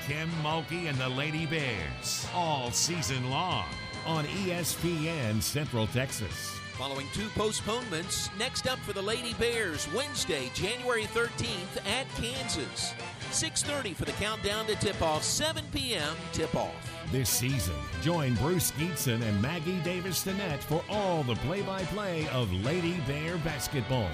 [0.06, 3.66] Kim Mulkey and the Lady Bears all season long
[4.04, 6.58] on ESPN Central Texas.
[6.78, 12.94] Following two postponements, next up for the Lady Bears, Wednesday, January 13th at Kansas.
[13.30, 16.16] 6.30 for the countdown to tip-off, 7 p.m.
[16.32, 16.74] tip-off.
[17.12, 22.98] This season, join Bruce Gietzen and Maggie Davis Stinnett for all the play-by-play of Lady
[23.06, 24.08] Bear basketball.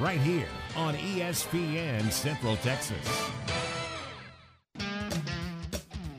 [0.00, 3.06] Right here on ESPN Central Texas.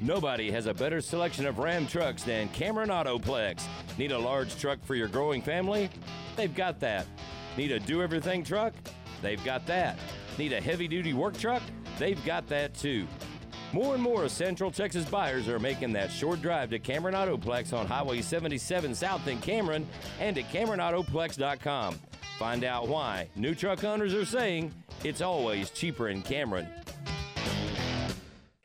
[0.02, 3.64] Nobody has a better selection of Ram trucks than Cameron Autoplex.
[3.98, 5.90] Need a large truck for your growing family?
[6.38, 7.06] They've got that.
[7.58, 8.74] Need a do everything truck?
[9.22, 10.00] They've got that.
[10.38, 11.62] Need a heavy duty work truck?
[11.98, 13.08] They've got that too.
[13.74, 17.86] More and more Central Texas buyers are making that short drive to Cameron Autoplex on
[17.86, 19.86] Highway 77 South in Cameron
[20.20, 22.00] and at CameronAutoplex.com.
[22.40, 26.68] Find out why new truck owners are saying it's always cheaper in Cameron.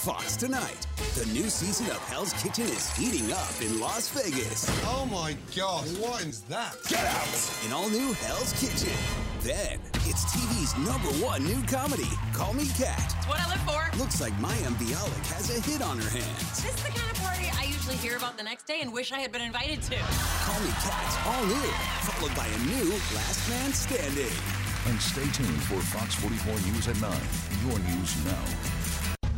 [0.00, 0.86] Fox tonight.
[1.14, 4.64] The new season of Hell's Kitchen is heating up in Las Vegas.
[4.88, 6.72] Oh my God, what is that?
[6.88, 7.28] Get out!
[7.66, 8.96] In all new Hell's Kitchen.
[9.44, 12.08] Then It's TV's number one new comedy.
[12.32, 12.96] Call Me Kat.
[12.96, 13.98] It's what I live for.
[13.98, 16.62] Looks like Mayim Bialik has a hit on her hands.
[16.64, 19.12] This is the kind of party I usually hear about the next day and wish
[19.12, 19.96] I had been invited to.
[20.00, 21.70] Call Me Kat, all new,
[22.08, 24.32] followed by a new Last Man Standing.
[24.88, 27.12] And stay tuned for Fox 44 News at 9.
[27.68, 28.79] Your news now.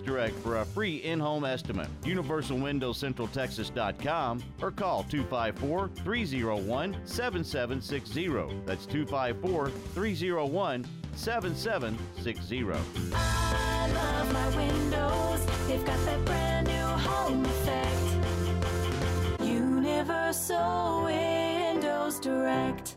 [0.00, 1.88] Direct for a free in home estimate.
[2.02, 8.28] UniversalWindowsCentralTexas.com or call 254 301 7760.
[8.66, 12.64] That's 254 301 7760.
[13.14, 15.46] I love my windows.
[15.66, 17.90] They've got that brand new home effect.
[19.42, 22.96] Universal Windows Direct.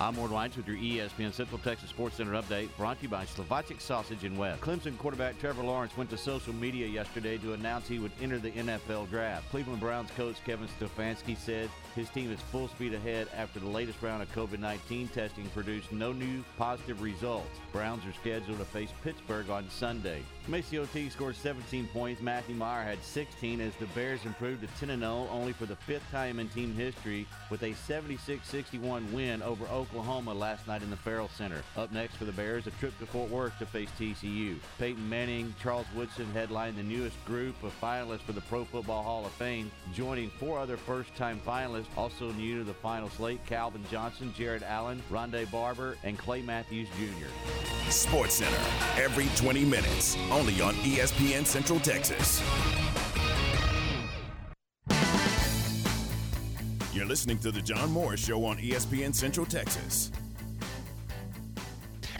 [0.00, 3.24] I'm Ward White with your ESPN Central Texas Sports Center update brought to you by
[3.26, 4.60] Slovacek Sausage and West.
[4.60, 8.50] Clemson quarterback Trevor Lawrence went to social media yesterday to announce he would enter the
[8.50, 9.48] NFL draft.
[9.50, 14.02] Cleveland Browns coach Kevin Stefanski said his team is full speed ahead after the latest
[14.02, 17.60] round of COVID 19 testing produced no new positive results.
[17.72, 20.22] Browns are scheduled to face Pittsburgh on Sunday.
[20.48, 22.20] MaCio Teague scored 17 points.
[22.20, 26.10] Matthew Mayer had 16 as the Bears improved to 10 0 only for the fifth
[26.10, 30.96] time in team history with a 76 61 win over Oklahoma last night in the
[30.96, 31.62] Ferrell Center.
[31.76, 34.56] Up next for the Bears, a trip to Fort Worth to face TCU.
[34.78, 39.26] Peyton Manning, Charles Woodson headlined the newest group of finalists for the Pro Football Hall
[39.26, 43.84] of Fame, joining four other first time finalists also new to the final slate Calvin
[43.90, 47.90] Johnson, Jared Allen, Rondé Barber, and Clay Matthews Jr.
[47.90, 48.56] Sports Center,
[48.96, 52.42] every 20 minutes, only on ESPN Central Texas.
[56.94, 60.12] You're listening to The John Morris Show on ESPN Central Texas.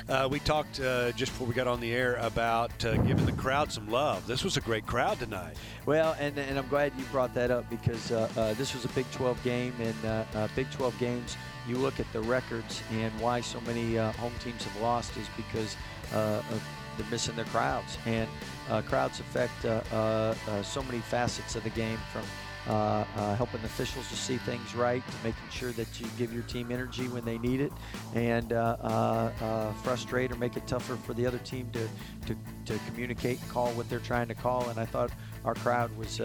[0.08, 3.32] Uh, we talked uh, just before we got on the air about uh, giving the
[3.32, 4.26] crowd some love.
[4.26, 5.56] This was a great crowd tonight.
[5.86, 8.88] Well, and, and I'm glad you brought that up because uh, uh, this was a
[8.88, 11.36] Big 12 game, and uh, uh, Big 12 games,
[11.68, 15.28] you look at the records and why so many uh, home teams have lost is
[15.36, 15.76] because
[16.12, 16.62] uh, of
[16.96, 18.28] they're missing their crowds, and
[18.68, 22.22] uh, crowds affect uh, uh, uh, so many facets of the game from.
[22.66, 26.72] Uh, uh, helping officials to see things right, making sure that you give your team
[26.72, 27.70] energy when they need it,
[28.14, 31.86] and uh, uh, uh, frustrate or make it tougher for the other team to,
[32.26, 34.66] to, to communicate and call what they're trying to call.
[34.70, 35.10] And I thought
[35.44, 36.22] our crowd was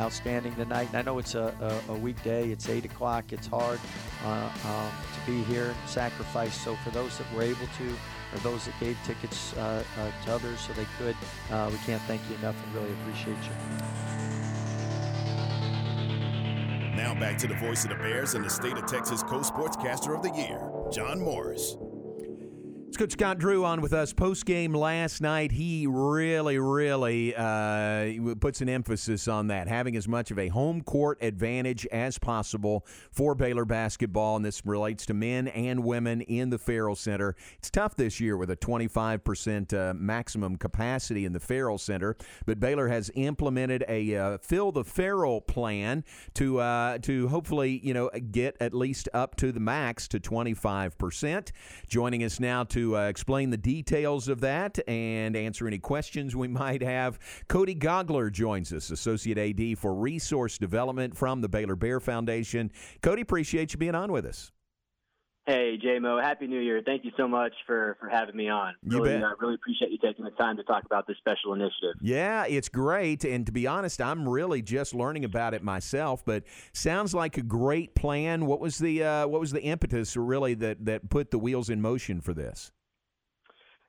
[0.00, 0.88] outstanding tonight.
[0.88, 1.54] And I know it's a,
[1.88, 3.78] a, a weekday, it's 8 o'clock, it's hard
[4.24, 4.50] um,
[5.14, 6.58] to be here and sacrifice.
[6.58, 7.88] So for those that were able to,
[8.34, 11.16] or those that gave tickets uh, uh, to others so they could,
[11.50, 14.21] uh, we can't thank you enough and really appreciate you.
[16.96, 20.22] Now back to the voice of the Bears and the state of Texas co-sportscaster of
[20.22, 21.76] the year, John Morris.
[22.96, 25.50] Coach Scott Drew on with us post game last night.
[25.50, 30.82] He really, really uh, puts an emphasis on that, having as much of a home
[30.82, 36.50] court advantage as possible for Baylor basketball, and this relates to men and women in
[36.50, 37.34] the Ferrell Center.
[37.58, 42.60] It's tough this year with a 25% uh, maximum capacity in the Ferrell Center, but
[42.60, 48.10] Baylor has implemented a uh, fill the Ferrell plan to uh, to hopefully you know
[48.32, 51.52] get at least up to the max to 25%.
[51.88, 56.48] Joining us now to uh, explain the details of that and answer any questions we
[56.62, 57.18] might have.
[57.48, 62.70] Cody Gogler joins us, Associate AD for Resource Development from the Baylor Bear Foundation.
[63.02, 64.52] Cody, appreciate you being on with us.
[65.44, 66.82] Hey, JMO, Happy New Year.
[66.86, 68.74] Thank you so much for, for having me on.
[68.84, 69.24] You really, bet.
[69.24, 71.96] uh, really appreciate you taking the time to talk about this special initiative.
[72.00, 73.24] Yeah, it's great.
[73.24, 77.42] And to be honest, I'm really just learning about it myself, but sounds like a
[77.42, 78.46] great plan.
[78.46, 81.80] What was the uh, what was the impetus really that, that put the wheels in
[81.80, 82.70] motion for this?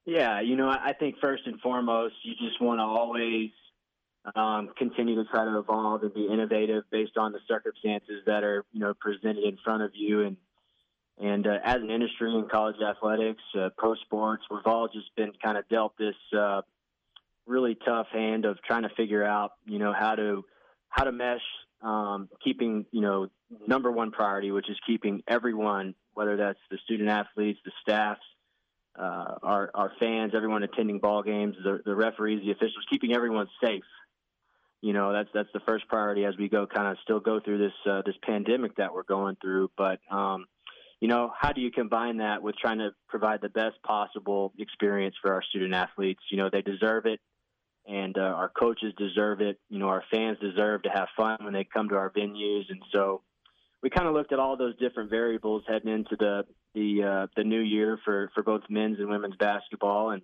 [0.05, 3.51] Yeah, you know, I I think first and foremost, you just want to always
[4.35, 8.65] um, continue to try to evolve and be innovative based on the circumstances that are,
[8.71, 10.21] you know, presented in front of you.
[10.21, 10.37] And
[11.19, 15.31] and uh, as an industry in college athletics, uh, pro sports, we've all just been
[15.43, 16.61] kind of dealt this uh,
[17.45, 20.43] really tough hand of trying to figure out, you know, how to
[20.89, 21.41] how to mesh,
[21.81, 23.27] um, keeping, you know,
[23.67, 28.21] number one priority, which is keeping everyone, whether that's the student athletes, the staffs,
[28.97, 33.47] uh, our our fans, everyone attending ball games, the, the referees, the officials, keeping everyone
[33.63, 33.83] safe.
[34.81, 37.59] You know, that's that's the first priority as we go kind of still go through
[37.59, 39.71] this uh, this pandemic that we're going through.
[39.77, 40.45] But um,
[41.03, 45.15] you know, how do you combine that with trying to provide the best possible experience
[45.21, 46.21] for our student athletes?
[46.31, 47.19] You know, they deserve it,
[47.85, 49.59] and uh, our coaches deserve it.
[49.67, 52.81] You know, our fans deserve to have fun when they come to our venues, and
[52.93, 53.21] so
[53.81, 57.43] we kind of looked at all those different variables heading into the the uh, the
[57.43, 60.21] new year for for both men's and women's basketball, and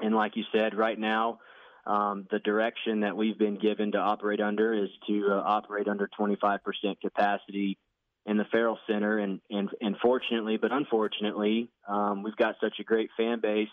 [0.00, 1.40] and like you said, right now.
[1.84, 6.08] Um, the direction that we've been given to operate under is to uh, operate under
[6.20, 6.60] 25%
[7.00, 7.78] capacity
[8.26, 12.84] in the Ferrell Center, and and and fortunately, but unfortunately, um, we've got such a
[12.84, 13.68] great fan base.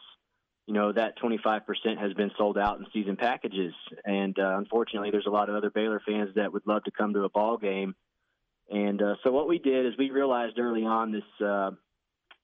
[0.66, 1.62] You know that 25%
[1.98, 3.74] has been sold out in season packages,
[4.06, 7.14] and uh, unfortunately, there's a lot of other Baylor fans that would love to come
[7.14, 7.96] to a ball game.
[8.70, 11.46] And uh, so what we did is we realized early on this.
[11.46, 11.72] Uh,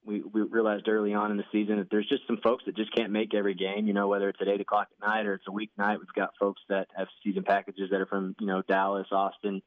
[0.05, 2.93] we, we realized early on in the season that there's just some folks that just
[2.93, 3.87] can't make every game.
[3.87, 5.99] You know, whether it's at eight o'clock at night or it's a weeknight.
[5.99, 9.61] We've got folks that have season packages that are from you know Dallas, Austin,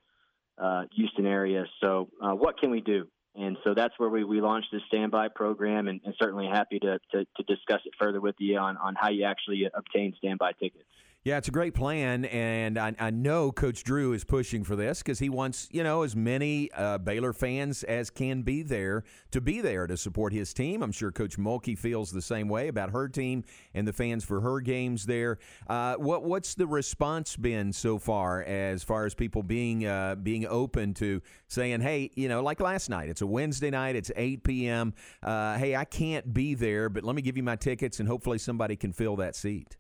[0.59, 1.65] uh, Houston area.
[1.83, 3.09] So uh, what can we do?
[3.35, 6.99] And so that's where we, we launched this standby program, and, and certainly happy to,
[7.13, 10.85] to, to discuss it further with you on, on how you actually obtain standby tickets.
[11.27, 15.01] Yeah, it's a great plan, and I, I know Coach Drew is pushing for this
[15.01, 19.41] because he wants you know as many uh, Baylor fans as can be there to
[19.41, 20.85] be there to support his team.
[20.85, 23.43] I'm sure Coach Mulkey feels the same way about her team
[23.75, 25.39] and the fans for her games there.
[25.67, 30.47] Uh, what what's the response been so far as far as people being uh, being
[30.47, 34.45] open to saying, hey, you know, like last night, it's a Wednesday night, it's 8
[34.45, 34.95] p.m.
[35.25, 38.39] Uh, hey, I can't be there, but let me give you my tickets, and hopefully
[38.39, 39.77] somebody can fill that seat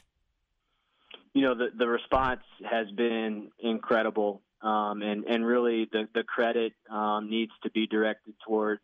[1.36, 6.72] you know the the response has been incredible, um, and and really the the credit
[6.90, 8.80] um, needs to be directed towards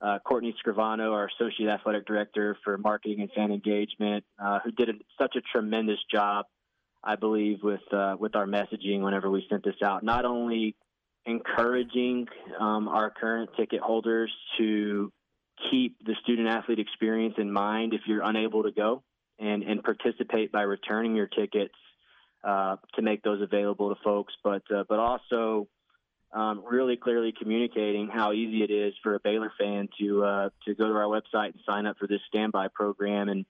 [0.00, 4.88] uh, Courtney Scrivano, our associate athletic director for marketing and fan engagement, uh, who did
[4.88, 6.46] a, such a tremendous job,
[7.02, 10.04] I believe, with uh, with our messaging whenever we sent this out.
[10.04, 10.76] Not only
[11.26, 12.28] encouraging
[12.60, 15.12] um, our current ticket holders to
[15.72, 19.02] keep the student athlete experience in mind if you're unable to go
[19.38, 21.74] and, and participate by returning your tickets
[22.44, 25.66] uh, to make those available to folks, but uh, but also
[26.32, 30.74] um, really clearly communicating how easy it is for a Baylor fan to uh, to
[30.74, 33.28] go to our website and sign up for this standby program.
[33.28, 33.46] And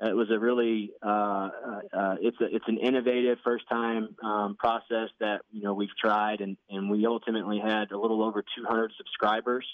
[0.00, 4.56] it was a really uh, uh, uh, it's a it's an innovative first time um,
[4.56, 8.92] process that you know we've tried, and, and we ultimately had a little over 200
[8.96, 9.66] subscribers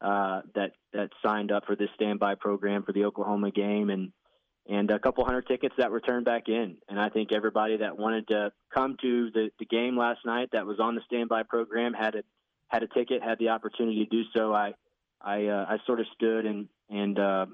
[0.00, 4.12] that that signed up for this standby program for the Oklahoma game, and
[4.68, 6.76] and a couple hundred tickets that returned back in.
[6.88, 10.66] And I think everybody that wanted to come to the, the game last night that
[10.66, 12.22] was on the standby program had a
[12.68, 14.54] had a ticket, had the opportunity to do so.
[14.54, 14.74] I
[15.20, 17.46] I uh, I sort of stood and and uh,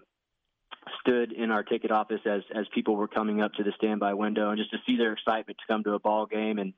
[1.01, 4.51] stood in our ticket office as as people were coming up to the standby window,
[4.51, 6.59] and just to see their excitement to come to a ball game.
[6.59, 6.73] And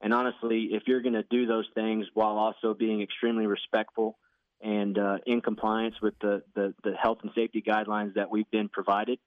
[0.00, 4.18] and honestly, if you're going to do those things while also being extremely respectful
[4.60, 8.68] and uh, in compliance with the, the the health and safety guidelines that we've been
[8.68, 9.18] provided,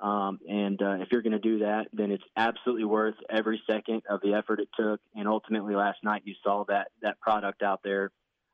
[0.00, 4.02] um, and uh, if you're going to do that, then it's absolutely worth every second
[4.08, 5.00] of the effort it took.
[5.14, 8.10] And ultimately, last night you saw that that product out there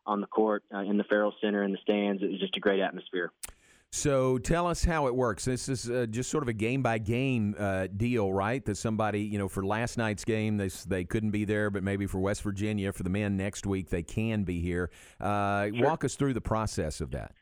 [0.06, 2.22] on the court uh, in the Ferrell Center in the stands.
[2.22, 3.32] It was just a great atmosphere.
[3.94, 5.44] So tell us how it works.
[5.44, 8.64] This is uh, just sort of a game by game uh, deal, right?
[8.64, 12.06] That somebody, you know, for last night's game, they they couldn't be there, but maybe
[12.06, 14.90] for West Virginia, for the men next week, they can be here.
[15.20, 15.84] Uh, Sure.
[15.84, 17.34] Walk us through the process of that.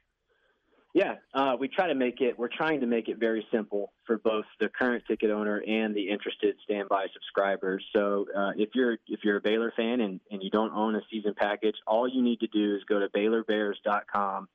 [0.92, 2.36] Yeah, uh, we try to make it.
[2.36, 6.08] We're trying to make it very simple for both the current ticket owner and the
[6.08, 7.84] interested standby subscribers.
[7.94, 11.00] So uh, if you're if you're a Baylor fan and, and you don't own a
[11.08, 14.48] season package, all you need to do is go to BaylorBears.com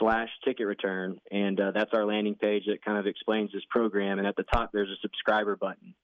[0.00, 4.18] slash ticket return, and uh, that's our landing page that kind of explains this program.
[4.18, 5.94] And at the top, there's a subscriber button,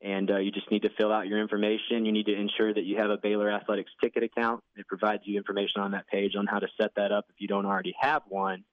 [0.00, 2.06] and uh, you just need to fill out your information.
[2.06, 4.62] You need to ensure that you have a Baylor Athletics ticket account.
[4.76, 7.48] It provides you information on that page on how to set that up if you
[7.48, 8.64] don't already have one.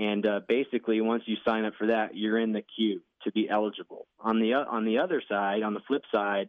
[0.00, 3.50] And uh, basically, once you sign up for that, you're in the queue to be
[3.50, 4.06] eligible.
[4.18, 6.48] On the o- on the other side, on the flip side,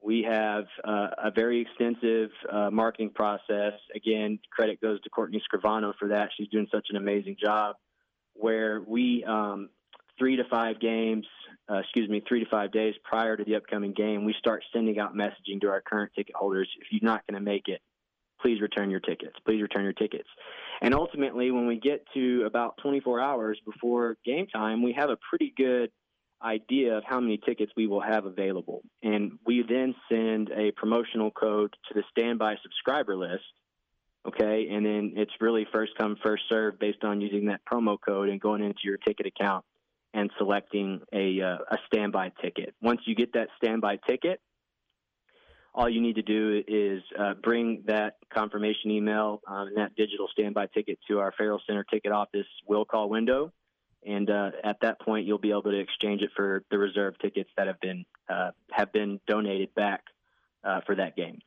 [0.00, 3.72] we have uh, a very extensive uh, marketing process.
[3.92, 6.28] Again, credit goes to Courtney Scrivano for that.
[6.36, 7.74] She's doing such an amazing job.
[8.34, 9.70] Where we um,
[10.16, 11.26] three to five games,
[11.68, 15.00] uh, excuse me, three to five days prior to the upcoming game, we start sending
[15.00, 16.68] out messaging to our current ticket holders.
[16.80, 17.80] If you're not going to make it,
[18.46, 19.34] please return your tickets.
[19.44, 20.28] Please return your tickets.
[20.80, 25.16] And ultimately, when we get to about 24 hours before game time, we have a
[25.28, 25.90] pretty good
[26.40, 28.82] idea of how many tickets we will have available.
[29.02, 33.42] And we then send a promotional code to the standby subscriber list.
[34.28, 34.68] Okay.
[34.70, 38.40] And then it's really first come, first served based on using that promo code and
[38.40, 39.64] going into your ticket account
[40.14, 42.76] and selecting a, uh, a standby ticket.
[42.80, 44.40] Once you get that standby ticket,
[45.76, 50.26] all you need to do is uh, bring that confirmation email um, and that digital
[50.32, 53.52] standby ticket to our Ferrell Center ticket office will call window.
[54.04, 57.50] And uh, at that point, you'll be able to exchange it for the reserve tickets
[57.58, 60.04] that have been uh, have been donated back
[60.64, 61.40] uh, for that game.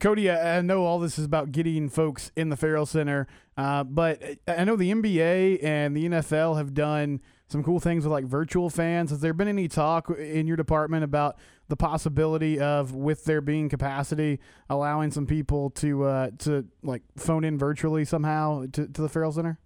[0.00, 4.22] Cody, I know all this is about getting folks in the Ferrell Center, uh, but
[4.46, 8.70] I know the NBA and the NFL have done some cool things with like virtual
[8.70, 9.10] fans.
[9.10, 11.38] Has there been any talk in your department about
[11.68, 14.38] the possibility of, with there being capacity,
[14.68, 19.32] allowing some people to uh, to like phone in virtually somehow to, to the Ferrell
[19.32, 19.58] Center?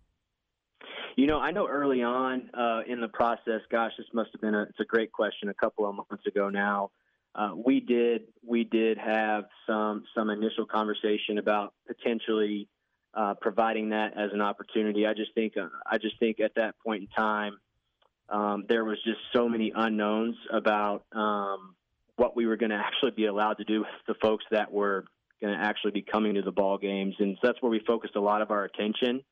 [1.16, 4.54] You know, I know early on uh, in the process, gosh, this must have been
[4.54, 6.90] a, it's a great question a couple of months ago now.
[7.34, 12.68] Uh, we did we did have some some initial conversation about potentially
[13.14, 15.06] uh, providing that as an opportunity.
[15.06, 17.58] I just think uh, I just think at that point in time
[18.32, 21.74] um, there was just so many unknowns about um,
[22.16, 25.04] what we were going to actually be allowed to do with the folks that were
[25.40, 28.16] going to actually be coming to the ball games, and so that's where we focused
[28.16, 29.22] a lot of our attention.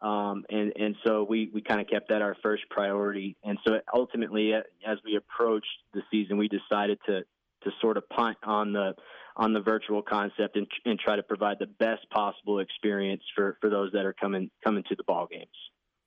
[0.00, 3.36] Um, and and so we we kind of kept that our first priority.
[3.44, 7.22] And so ultimately, as we approached the season, we decided to
[7.64, 8.94] to sort of punt on the
[9.36, 13.68] on the virtual concept and and try to provide the best possible experience for for
[13.68, 15.48] those that are coming coming to the ball games.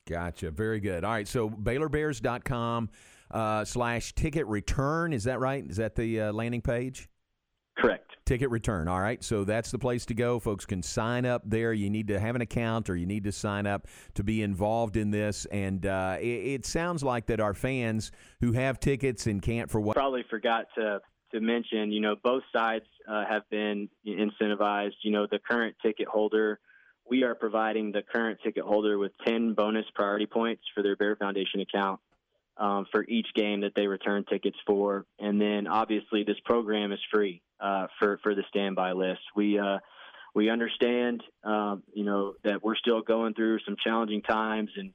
[0.07, 0.51] Gotcha.
[0.51, 1.03] Very good.
[1.03, 1.27] All right.
[1.27, 2.89] So BaylorBears.com
[3.31, 5.13] uh, slash ticket return.
[5.13, 5.65] Is that right?
[5.65, 7.09] Is that the uh, landing page?
[7.77, 8.17] Correct.
[8.25, 8.87] Ticket return.
[8.87, 9.23] All right.
[9.23, 10.39] So that's the place to go.
[10.39, 11.73] Folks can sign up there.
[11.73, 14.95] You need to have an account or you need to sign up to be involved
[14.95, 15.45] in this.
[15.45, 19.81] And uh, it, it sounds like that our fans who have tickets and can't for
[19.81, 19.95] what.
[19.95, 21.01] Probably forgot to
[21.33, 24.93] to mention, you know, both sides uh, have been incentivized.
[25.01, 26.59] You know, the current ticket holder,
[27.09, 31.15] we are providing the current ticket holder with 10 bonus priority points for their Bear
[31.15, 31.99] Foundation account
[32.57, 35.05] um, for each game that they return tickets for.
[35.19, 39.21] And then obviously this program is free uh, for, for the standby list.
[39.35, 39.79] We, uh,
[40.33, 44.91] we understand, um, you know, that we're still going through some challenging times and,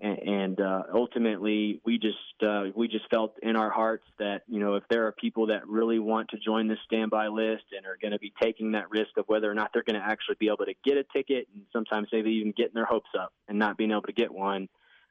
[0.00, 4.74] and, uh, ultimately we just uh, we just felt in our hearts that you know
[4.74, 8.12] if there are people that really want to join this standby list and are going
[8.12, 10.64] to be taking that risk of whether or not they're going to actually be able
[10.64, 13.90] to get a ticket and sometimes maybe even getting their hopes up and not being
[13.90, 14.68] able to get one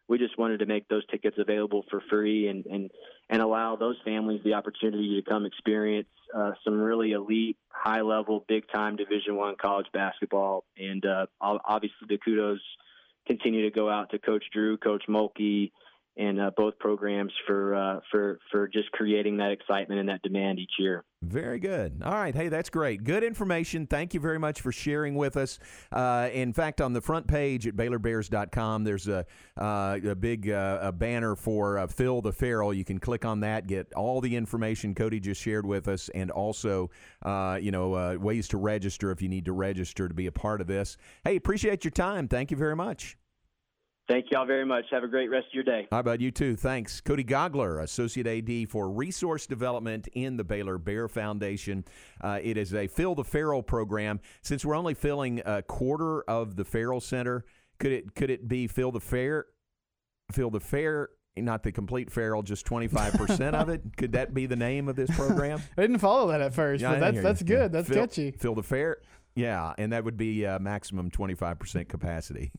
[0.07, 2.91] we just wanted to make those tickets available for free and and
[3.29, 8.45] and allow those families the opportunity to come experience uh, some really elite high level
[8.47, 10.65] big time division one college basketball.
[10.77, 12.59] And uh, obviously the kudos
[13.25, 15.71] continue to go out to Coach Drew, Coach Mulkey,
[16.17, 20.59] and uh, both programs for uh, for for just creating that excitement and that demand
[20.59, 21.03] each year.
[21.21, 22.01] Very good.
[22.03, 22.35] All right.
[22.35, 23.03] Hey, that's great.
[23.03, 23.87] Good information.
[23.87, 25.57] Thank you very much for sharing with us.
[25.91, 29.25] Uh, in fact, on the front page at BaylorBears.com, there's a,
[29.59, 32.73] uh, a big uh, a banner for uh, Fill the Ferrell.
[32.73, 36.29] You can click on that, get all the information Cody just shared with us, and
[36.29, 36.91] also,
[37.59, 40.67] you know, ways to register if you need to register to be a part of
[40.67, 40.97] this.
[41.23, 42.27] Hey, appreciate your time.
[42.27, 43.17] Thank you very much.
[44.07, 44.85] Thank y'all very much.
[44.91, 45.87] Have a great rest of your day.
[45.91, 46.55] How about you too?
[46.55, 47.01] Thanks.
[47.01, 51.83] Cody Gogler, Associate AD for Resource Development in the Baylor Bear Foundation.
[52.21, 54.19] Uh, it is a Fill the Ferrell program.
[54.43, 57.45] Since we're only filling a quarter of the Ferrell Center,
[57.79, 59.47] could it could it be Fill the Fair?
[60.31, 63.81] Fill the Fair not the complete Ferrell, just 25% of it.
[63.97, 65.61] Could that be the name of this program?
[65.77, 67.59] I didn't follow that at first, Yeah, but that's that's good.
[67.59, 67.67] Yeah.
[67.67, 68.31] That's Fill- catchy.
[68.31, 68.99] Fill the fair.
[69.35, 72.53] Yeah, and that would be uh, maximum 25% capacity.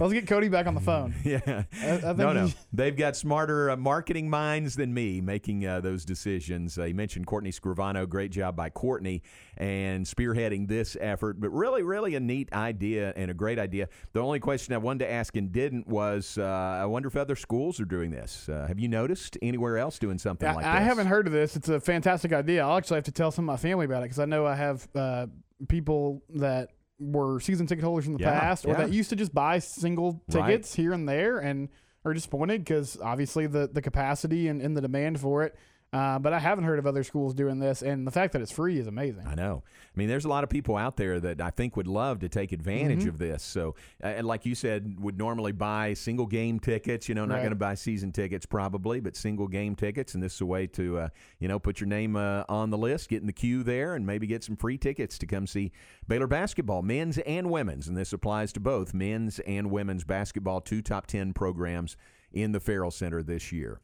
[0.00, 1.14] Let's get Cody back on the phone.
[1.24, 1.64] yeah.
[1.82, 2.48] I, I no, no.
[2.72, 6.78] They've got smarter uh, marketing minds than me making uh, those decisions.
[6.78, 8.08] Uh, you mentioned Courtney Scrivano.
[8.08, 9.22] Great job by Courtney
[9.58, 11.38] and spearheading this effort.
[11.38, 13.88] But really, really a neat idea and a great idea.
[14.14, 17.36] The only question I wanted to ask and didn't was uh, I wonder if other
[17.36, 18.48] schools are doing this.
[18.48, 20.72] Uh, have you noticed anywhere else doing something I, like this?
[20.72, 21.54] I haven't heard of this.
[21.54, 22.64] It's a fantastic idea.
[22.64, 24.54] I'll actually have to tell some of my family about it because I know I
[24.54, 25.26] have uh,
[25.68, 28.76] people that were season ticket holders in the Yeah, past or yeah.
[28.78, 30.46] that used to just buy single Right.
[30.46, 31.68] tickets here and there and
[32.04, 35.56] are disappointed because obviously the, the capacity and, and the demand for it
[35.92, 38.50] Uh, but I haven't heard of other schools doing this, and the fact that it's
[38.50, 39.26] free is amazing.
[39.26, 39.62] I know.
[39.66, 42.30] I mean, there's a lot of people out there that I think would love to
[42.30, 43.08] take advantage Mhm.
[43.08, 43.42] of this.
[43.42, 47.10] So, uh, and like you said, would normally buy single game tickets.
[47.10, 47.40] You know, not Right.
[47.40, 50.14] going to buy season tickets probably, but single game tickets.
[50.14, 52.78] And this is a way to, uh, you know, put your name uh, on the
[52.78, 55.72] list, get in the queue there, and maybe get some free tickets to come see
[56.08, 57.86] Baylor basketball, men's and women's.
[57.86, 61.98] And this applies to both men's and women's basketball, two top 10 programs
[62.32, 63.80] in the Ferrell Center this year.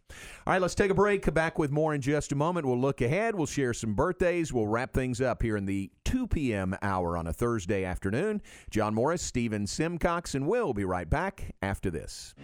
[0.46, 1.22] All right, let's take a break.
[1.22, 2.66] Come back with more in just a moment.
[2.66, 3.34] We'll look ahead.
[3.34, 4.52] We'll share some birthdays.
[4.52, 6.76] We'll wrap things up here in the 2 p.m.
[6.82, 8.40] hour on a Thursday afternoon.
[8.70, 12.34] John Morris, Stephen Simcox, and we'll be right back after this.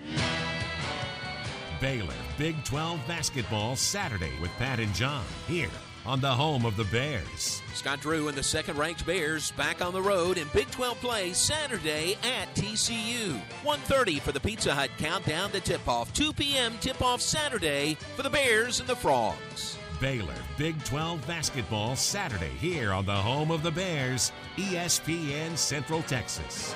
[1.80, 5.70] Baylor Big 12 basketball Saturday with Pat and John here
[6.06, 7.62] on the home of the Bears.
[7.74, 11.32] Scott Drew and the second ranked Bears back on the road in Big 12 play
[11.32, 13.40] Saturday at TCU.
[13.62, 16.12] 1.30 for the Pizza Hut countdown to tip off.
[16.14, 16.74] 2 p.m.
[16.80, 19.78] tip off Saturday for the Bears and the Frogs.
[20.00, 26.74] Baylor Big 12 basketball Saturday here on the home of the Bears, ESPN Central Texas.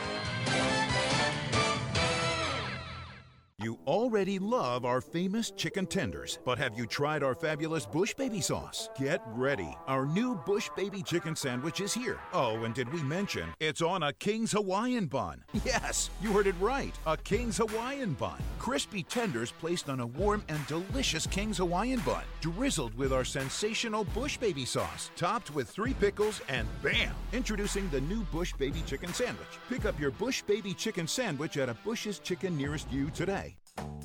[3.61, 8.41] You already love our famous chicken tenders, but have you tried our fabulous Bush Baby
[8.41, 8.89] sauce?
[8.97, 9.77] Get ready.
[9.89, 12.21] Our new Bush Baby chicken sandwich is here.
[12.33, 15.43] Oh, and did we mention it's on a King's Hawaiian bun?
[15.65, 16.97] Yes, you heard it right.
[17.05, 18.39] A King's Hawaiian bun.
[18.61, 24.05] Crispy tenders placed on a warm and delicious King's Hawaiian bun, drizzled with our sensational
[24.05, 27.13] Bush Baby sauce, topped with three pickles, and bam!
[27.33, 29.59] Introducing the new Bush Baby chicken sandwich.
[29.69, 33.58] Pick up your Bush Baby chicken sandwich at a Bush's Chicken nearest you today.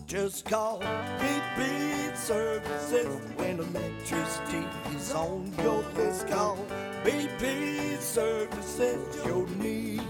[0.08, 0.80] Just call
[1.20, 4.66] BP Services when electricity
[4.96, 6.28] is on your list.
[6.28, 6.58] Call
[7.04, 9.26] BP Services.
[9.26, 10.02] Your need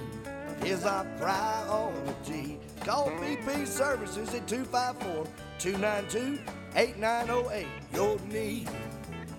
[0.66, 2.60] is our priority.
[2.82, 5.26] Call BP Services at 254
[5.60, 6.42] 292
[6.76, 7.68] 8908.
[7.94, 8.70] Your need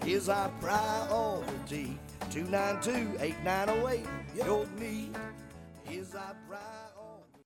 [0.07, 1.99] is our priority.
[2.31, 4.07] 292 8908.
[4.35, 5.15] Your need
[5.91, 6.74] is our priority.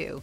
[0.00, 0.22] too.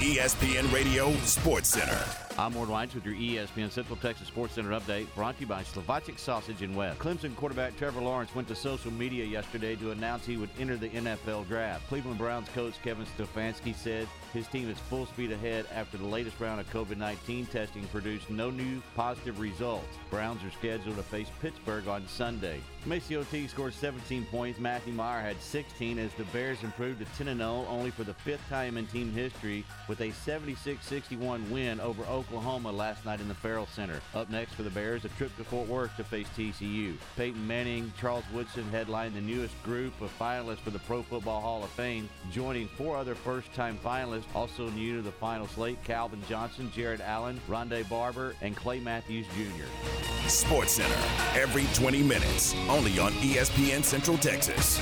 [0.00, 2.02] E ESPN Radio Sports Center.
[2.38, 5.62] I'm Ward White with your ESPN Central Texas Sports Center update brought to you by
[5.64, 6.98] Slovacek Sausage and West.
[6.98, 10.88] Clemson quarterback Trevor Lawrence went to social media yesterday to announce he would enter the
[10.88, 11.86] NFL draft.
[11.88, 16.40] Cleveland Browns coach Kevin Stefanski said his team is full speed ahead after the latest
[16.40, 19.98] round of COVID 19 testing produced no new positive results.
[20.10, 22.60] Browns are scheduled to face Pittsburgh on Sunday.
[22.86, 24.58] MaCio Teague scored 17 points.
[24.58, 28.46] Matthew Mayer had 16 as the Bears improved to 10 0 only for the fifth
[28.48, 33.34] time in team history with a 76 61 win over Oklahoma last night in the
[33.34, 34.00] Ferrell Center.
[34.14, 36.96] Up next for the Bears, a trip to Fort Worth to face TCU.
[37.16, 41.62] Peyton Manning, Charles Woodson headlined the newest group of finalists for the Pro Football Hall
[41.62, 46.22] of Fame, joining four other first time finalists also new to the final slate Calvin
[46.28, 50.28] Johnson, Jared Allen, Rondé Barber, and Clay Matthews Jr.
[50.28, 50.96] Sports Center
[51.34, 54.80] every 20 minutes, only on ESPN Central Texas.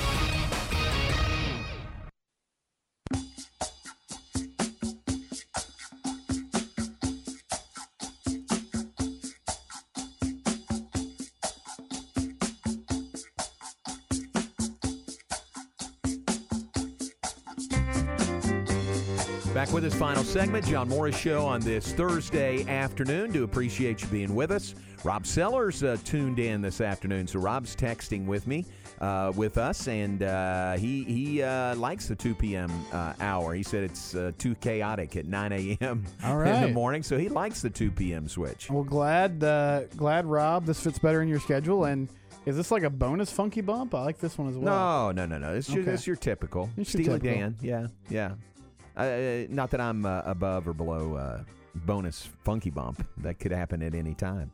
[19.55, 23.33] Back with his final segment, John Morris Show on this Thursday afternoon.
[23.33, 24.77] Do appreciate you being with us.
[25.03, 28.65] Rob Sellers uh, tuned in this afternoon, so Rob's texting with me,
[29.01, 32.71] uh, with us, and uh, he he uh, likes the 2 p.m.
[32.93, 33.53] Uh, hour.
[33.55, 36.05] He said it's uh, too chaotic at 9 a.m.
[36.23, 38.29] All in the morning, so he likes the 2 p.m.
[38.29, 38.71] switch.
[38.71, 40.65] Well, glad, uh, glad, Rob.
[40.65, 41.87] This fits better in your schedule.
[41.87, 42.09] And
[42.47, 43.97] is this like a bonus funky bump?
[43.97, 45.11] I like this one as well.
[45.13, 45.55] No, no, no, no.
[45.57, 45.93] It's, your, Okay.
[45.93, 46.71] it's your typical.
[46.77, 47.31] It's your typical.
[47.35, 47.57] Dan.
[47.61, 48.35] Yeah, yeah.
[48.97, 51.43] Uh, not that I'm uh, above or below uh,
[51.75, 53.07] bonus funky bump.
[53.19, 54.53] That could happen at any time.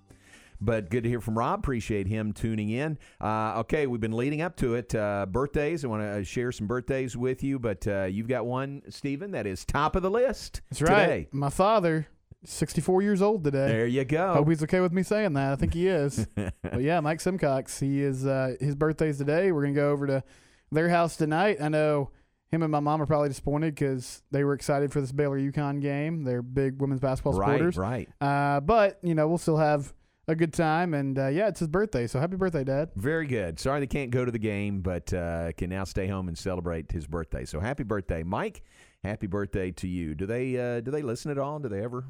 [0.60, 1.58] But good to hear from Rob.
[1.60, 2.98] Appreciate him tuning in.
[3.20, 4.94] Uh, okay, we've been leading up to it.
[4.94, 5.84] Uh, birthdays.
[5.84, 9.46] I want to share some birthdays with you, but uh, you've got one, Stephen, that
[9.46, 11.00] is top of the list That's right.
[11.06, 11.28] today.
[11.30, 12.08] My father,
[12.44, 13.68] 64 years old today.
[13.68, 14.34] There you go.
[14.34, 15.52] Hope he's okay with me saying that.
[15.52, 16.26] I think he is.
[16.34, 18.24] but yeah, Mike Simcox, he is.
[18.24, 19.52] Uh, his birthday's today.
[19.52, 20.24] We're gonna go over to
[20.72, 21.58] their house tonight.
[21.60, 22.10] I know
[22.50, 25.80] him and my mom are probably disappointed because they were excited for this Baylor UConn
[25.80, 26.24] game.
[26.24, 27.76] They're big women's basketball Right, supporters.
[27.76, 28.08] right.
[28.20, 29.92] Uh, but you know, we'll still have
[30.28, 30.94] a good time.
[30.94, 32.90] And uh, yeah, it's his birthday, so happy birthday, Dad.
[32.96, 33.58] Very good.
[33.58, 36.90] Sorry they can't go to the game, but uh, can now stay home and celebrate
[36.92, 37.44] his birthday.
[37.44, 38.62] So happy birthday, Mike!
[39.04, 40.14] Happy birthday to you.
[40.14, 41.58] Do they uh, do they listen at all?
[41.58, 42.04] Do they ever?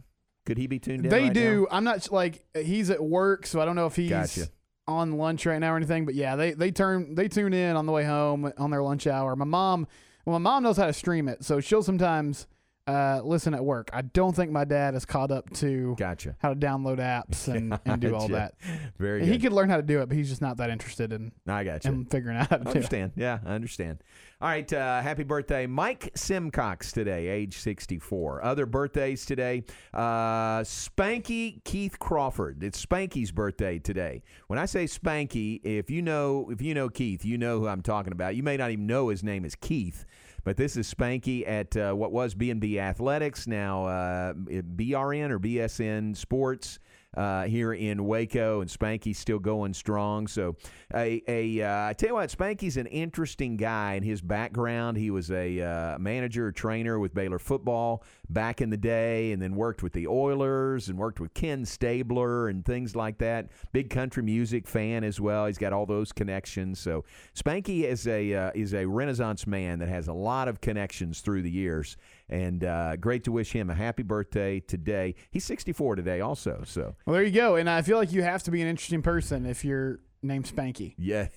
[0.46, 1.10] Could he be tuned in?
[1.10, 1.62] They right do.
[1.70, 1.76] now?
[1.76, 4.48] I'm not like he's at work, so I don't know if he's Gotcha.
[4.86, 6.06] on lunch right now or anything.
[6.06, 9.06] But yeah, they they turn they tune in on the way home on their lunch
[9.06, 9.34] hour.
[9.36, 9.88] My mom,
[10.26, 12.46] well, my mom knows how to stream it, so she'll sometimes
[12.86, 13.90] uh, listen at work.
[13.92, 17.78] I don't think my dad is caught up to gotcha how to download apps and,
[17.84, 18.54] and do all that.
[18.98, 21.32] Very He could learn how to do it, but he's just not that interested in.
[21.46, 21.90] I got you.
[21.92, 22.76] in figuring out how to I do it.
[22.76, 23.12] understand.
[23.16, 24.02] Yeah, I understand.
[24.40, 24.70] All right.
[24.70, 28.44] Uh, happy birthday, Mike Simcox today, age 64.
[28.44, 29.64] Other birthdays today
[29.94, 32.62] uh, Spanky Keith Crawford.
[32.62, 34.22] It's Spanky's birthday today.
[34.46, 37.82] When I say Spanky, if you know if you know Keith, you know who I'm
[37.82, 38.36] talking about.
[38.36, 40.04] You may not even know his name is Keith.
[40.46, 46.16] But this is Spanky at uh, what was B&B Athletics, now uh, BRN or BSN
[46.16, 46.78] Sports
[47.16, 50.26] uh, here in Waco, and Spanky's still going strong.
[50.26, 50.56] So,
[50.94, 54.96] a, a uh, I tell you what, Spanky's an interesting guy in his background.
[54.96, 59.54] He was a uh, manager, trainer with Baylor football back in the day, and then
[59.56, 63.48] worked with the Oilers and worked with Ken Stabler and things like that.
[63.72, 65.46] Big country music fan as well.
[65.46, 66.78] He's got all those connections.
[66.78, 67.04] So,
[67.34, 71.42] Spanky is a uh, is a Renaissance man that has a lot of connections through
[71.42, 71.96] the years.
[72.28, 75.14] And uh, great to wish him a happy birthday today.
[75.30, 76.62] He's 64 today, also.
[76.66, 77.56] So Well, there you go.
[77.56, 80.94] And I feel like you have to be an interesting person if you're named Spanky.
[80.98, 81.28] Yeah.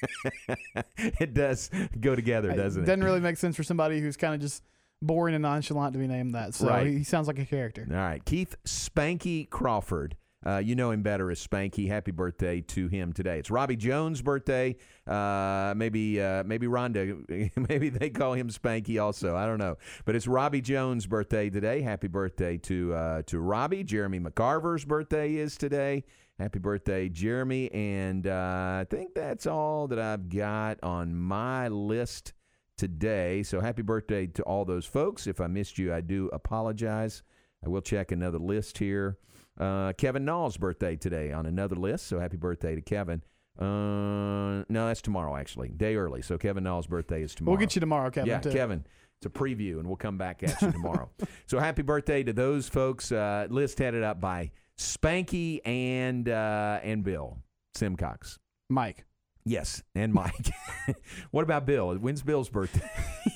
[0.96, 1.70] it does
[2.00, 2.86] go together, doesn't it?
[2.86, 4.62] Doesn't really make sense for somebody who's kind of just
[5.02, 6.54] boring and nonchalant to be named that.
[6.54, 6.86] So Right.
[6.86, 7.86] he, he sounds like a character.
[7.90, 8.24] All right.
[8.24, 10.16] Keith Spanky Crawford.
[10.46, 11.88] Uh, you know him better as Spanky.
[11.88, 13.38] Happy birthday to him today.
[13.38, 14.76] It's Robbie Jones' birthday.
[15.06, 19.34] Uh, maybe uh, maybe Rhonda, maybe they call him Spanky also.
[19.34, 19.76] I don't know.
[20.04, 21.82] But it's Robbie Jones' birthday today.
[21.82, 23.82] Happy birthday to uh, to Robbie.
[23.82, 26.04] Jeremy McCarver's birthday is today.
[26.38, 27.68] Happy birthday, Jeremy.
[27.72, 32.32] And uh, I think that's all that I've got on my list
[32.76, 33.42] today.
[33.42, 35.26] So happy birthday to all those folks.
[35.26, 37.24] If I missed you, I do apologize.
[37.64, 39.18] I will check another list here.
[39.58, 42.06] Uh, Kevin Nall's birthday today on another list.
[42.06, 43.22] So happy birthday to Kevin.
[43.58, 46.22] Uh, no, that's tomorrow actually, day early.
[46.22, 47.52] So Kevin Nall's birthday is tomorrow.
[47.56, 48.28] We'll get you tomorrow, Kevin.
[48.28, 48.52] Yeah, too.
[48.52, 48.84] Kevin.
[49.18, 51.10] It's a preview, and we'll come back at you tomorrow.
[51.46, 53.10] so happy birthday to those folks.
[53.10, 57.38] Uh, list headed up by Spanky and uh, and Bill
[57.74, 58.38] Simcox.
[58.68, 59.06] Mike.
[59.44, 60.50] Yes, and Mike.
[61.30, 61.94] what about Bill?
[61.94, 62.88] When's Bill's birthday?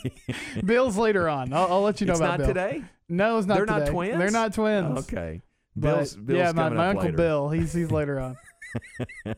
[0.64, 1.52] Bill's later on.
[1.52, 2.46] I'll, I'll let you know It's about not Bill.
[2.48, 2.84] today?
[3.08, 4.18] No, it's not They're not twins?
[4.18, 4.98] They're not twins.
[5.00, 5.40] Okay.
[5.78, 7.16] Bill's- Bill's yeah, my, my uncle later.
[7.16, 7.50] Bill.
[7.50, 8.36] He's he's later on.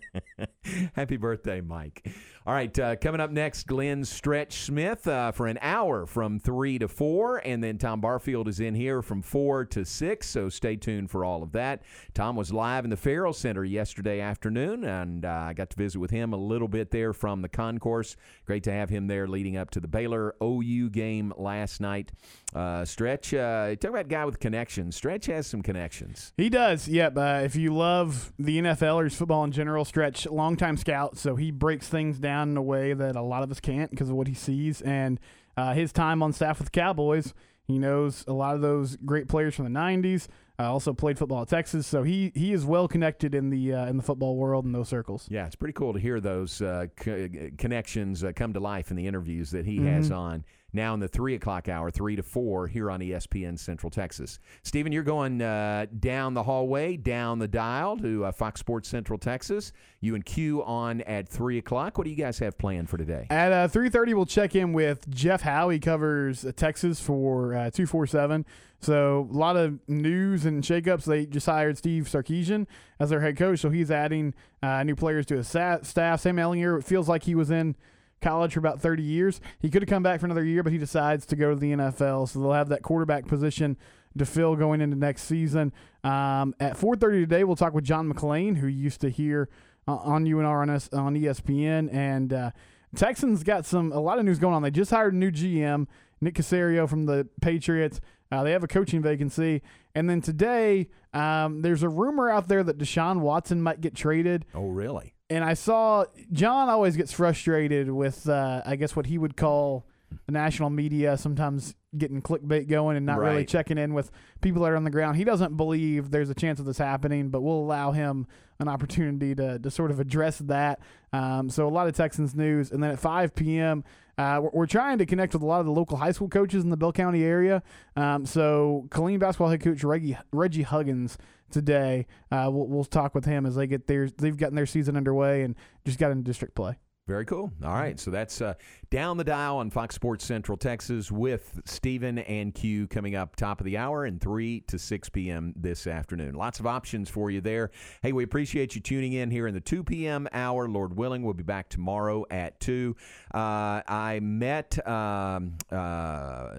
[0.94, 2.08] Happy birthday, Mike.
[2.46, 6.78] All right, uh, coming up next, Glenn Stretch Smith uh, for an hour from 3
[6.80, 7.38] to 4.
[7.38, 10.28] And then Tom Barfield is in here from 4 to 6.
[10.28, 11.84] So stay tuned for all of that.
[12.12, 15.98] Tom was live in the Ferrell Center yesterday afternoon, and uh, I got to visit
[15.98, 18.14] with him a little bit there from the concourse.
[18.44, 22.12] Great to have him there leading up to the Baylor OU game last night.
[22.54, 24.94] Uh, Stretch, uh, talk about guy with connections.
[24.96, 26.34] Stretch has some connections.
[26.36, 27.16] He does, yep.
[27.16, 31.50] Uh, if you love the NFL or football in general, Stretch, longtime scout, so he
[31.50, 34.26] breaks things down in a way that a lot of us can't because of what
[34.26, 34.80] he sees.
[34.82, 35.20] And
[35.56, 37.32] uh, his time on staff with the Cowboys,
[37.66, 40.26] he knows a lot of those great players from the 90s.
[40.58, 43.86] Uh, also played football at Texas, so he he is well connected in the uh,
[43.86, 45.26] in the football world in those circles.
[45.28, 47.28] Yeah, it's pretty cool to hear those uh, co-
[47.58, 50.16] connections uh, come to life in the interviews that he has Mhm.
[50.16, 50.44] on
[50.74, 54.38] now in the three o'clock hour, three to four here on ESPN Central Texas.
[54.62, 59.18] Stephen, you're going uh, down the hallway, down the dial to uh, Fox Sports Central
[59.18, 59.72] Texas.
[60.00, 61.96] You and Q on at three o'clock.
[61.96, 63.26] What do you guys have planned for today?
[63.30, 65.68] At uh, 3.30, we'll check in with Jeff Howe.
[65.70, 68.44] He covers uh, Texas for uh, 247.
[68.80, 71.04] So a lot of news and shakeups.
[71.04, 72.66] They just hired Steve Sarkisian
[73.00, 75.84] as their head coach, so he's adding uh, new players to his staff.
[75.84, 77.76] Sam Ehlinger, it feels like he was in
[78.24, 79.40] college for about 30 years.
[79.60, 81.72] He could have come back for another year, but he decides to go to the
[81.72, 82.28] NFL.
[82.28, 83.76] So they'll have that quarterback position
[84.18, 85.72] to fill going into next season.
[86.02, 89.48] Um, at 4:30 today, we'll talk with John McClain, who used to hear
[89.86, 92.50] uh, on UNR on, S- on ESPN, and uh,
[92.94, 94.62] Texans got some a lot of news going on.
[94.62, 95.86] They just hired a new GM,
[96.20, 98.00] Nick Caserio from the Patriots.
[98.30, 99.62] Uh, they have a coaching vacancy,
[99.94, 104.44] and then today um, there's a rumor out there that Deshaun Watson might get traded.
[104.54, 105.13] Oh, really?
[105.30, 109.86] And I saw John always gets frustrated with, uh, I guess, what he would call
[110.26, 114.10] the national media sometimes getting clickbait going and not really checking in with
[114.40, 115.16] people that are on the ground.
[115.16, 118.26] He doesn't believe there's a chance of this happening, but we'll allow him
[118.58, 120.80] an opportunity to, to sort of address that.
[121.12, 122.70] Um, so a lot of Texans news.
[122.70, 123.84] And then at 5 p.m.,
[124.18, 126.62] uh, we're, we're trying to connect with a lot of the local high school coaches
[126.64, 127.62] in the Bell County area.
[127.96, 131.18] Um, so Killeen basketball head coach Reggie, Reggie Huggins
[131.50, 134.96] today, uh, we'll, we'll talk with him as they get their, they've gotten their season
[134.96, 135.54] underway and
[135.84, 136.78] just got into district play.
[137.06, 137.52] Very cool.
[137.62, 138.00] All right.
[138.00, 138.54] So that's uh,
[138.88, 143.60] down the dial on Fox Sports Central Texas with Stephen and Q coming up top
[143.60, 145.52] of the hour and 3 to 6 p.m.
[145.54, 146.34] this afternoon.
[146.34, 147.70] Lots of options for you there.
[148.02, 150.26] Hey, we appreciate you tuning in here in the 2 p.m.
[150.32, 150.66] hour.
[150.66, 152.96] Lord willing, we'll be back tomorrow at 2.
[153.34, 154.86] Uh, I met.
[154.88, 156.54] Um, uh,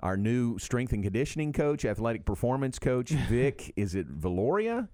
[0.00, 4.88] Our new strength and conditioning coach, athletic performance coach, Vic, is it Viloria?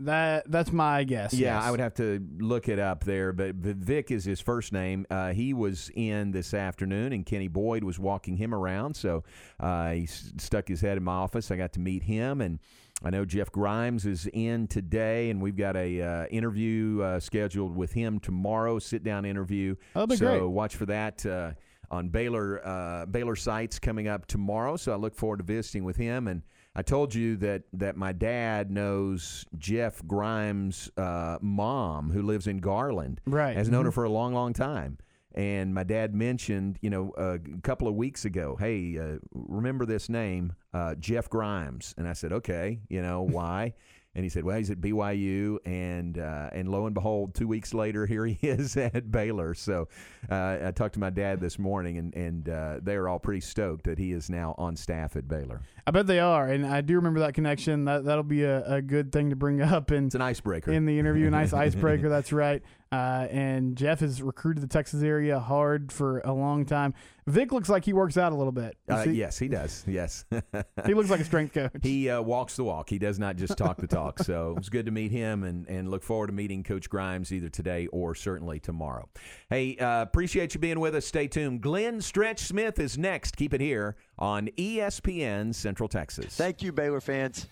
[0.00, 1.34] That that's my guess.
[1.34, 1.64] Yeah, yes.
[1.64, 5.06] I would have to look it up there, but, Vic is his first name.
[5.10, 8.94] Uh, he was in this afternoon, and Kenny Boyd was walking him around.
[8.94, 9.24] So
[9.58, 11.50] uh, he s- stuck his head in my office.
[11.50, 12.60] I got to meet him, and
[13.02, 17.76] I know Jeff Grimes is in today, and we've got a uh, interview uh, scheduled
[17.76, 18.78] with him tomorrow.
[18.78, 19.74] Sit down interview.
[19.94, 20.42] That'll be so great.
[20.48, 21.24] watch for that.
[21.26, 21.52] Uh,
[21.90, 25.96] on Baylor uh, Baylor sites coming up tomorrow, so I look forward to visiting with
[25.96, 26.28] him.
[26.28, 26.42] And
[26.78, 32.58] I told you that that my dad knows Jeff Grimes' uh, mom, who lives in
[32.58, 33.56] Garland, Right.
[33.56, 33.94] Has known her Mhm.
[33.94, 34.98] for a long, long time.
[35.34, 40.08] And my dad mentioned, you know, a couple of weeks ago, hey, uh, remember this
[40.08, 41.94] name, uh, Jeff Grimes?
[41.98, 43.74] And I said, okay, you know why?
[44.14, 47.72] And he said, "Well, he's at BYU, and uh, and lo and behold, two weeks
[47.72, 49.86] later, here he is at Baylor." So
[50.28, 53.42] uh, I talked to my dad this morning, and and uh, they are all pretty
[53.42, 55.60] stoked that he is now on staff at Baylor.
[55.88, 57.86] I bet they are, and I do remember that connection.
[57.86, 59.90] That that'll be a, a good thing to bring up.
[59.90, 61.28] And it's an icebreaker in the interview.
[61.28, 62.10] A nice icebreaker.
[62.10, 62.62] That's right.
[62.90, 66.94] Uh, and Jeff has recruited the Texas area hard for a long time.
[67.26, 68.78] Vic looks like he works out a little bit.
[68.88, 69.84] Uh, yes, he does.
[69.86, 70.24] Yes,
[70.86, 71.70] He looks like a strength coach.
[71.82, 72.88] He uh, walks the walk.
[72.88, 74.20] He does not just talk the talk.
[74.20, 77.30] So it was good to meet him, and and look forward to meeting Coach Grimes
[77.30, 79.10] either today or certainly tomorrow.
[79.50, 81.04] Hey, uh, appreciate you being with us.
[81.04, 81.60] Stay tuned.
[81.60, 83.36] Glenn Stretch Smith is next.
[83.36, 86.36] Keep it here on ESPN ESPN Central Texas.
[86.36, 87.48] Thank you, Baylor fans.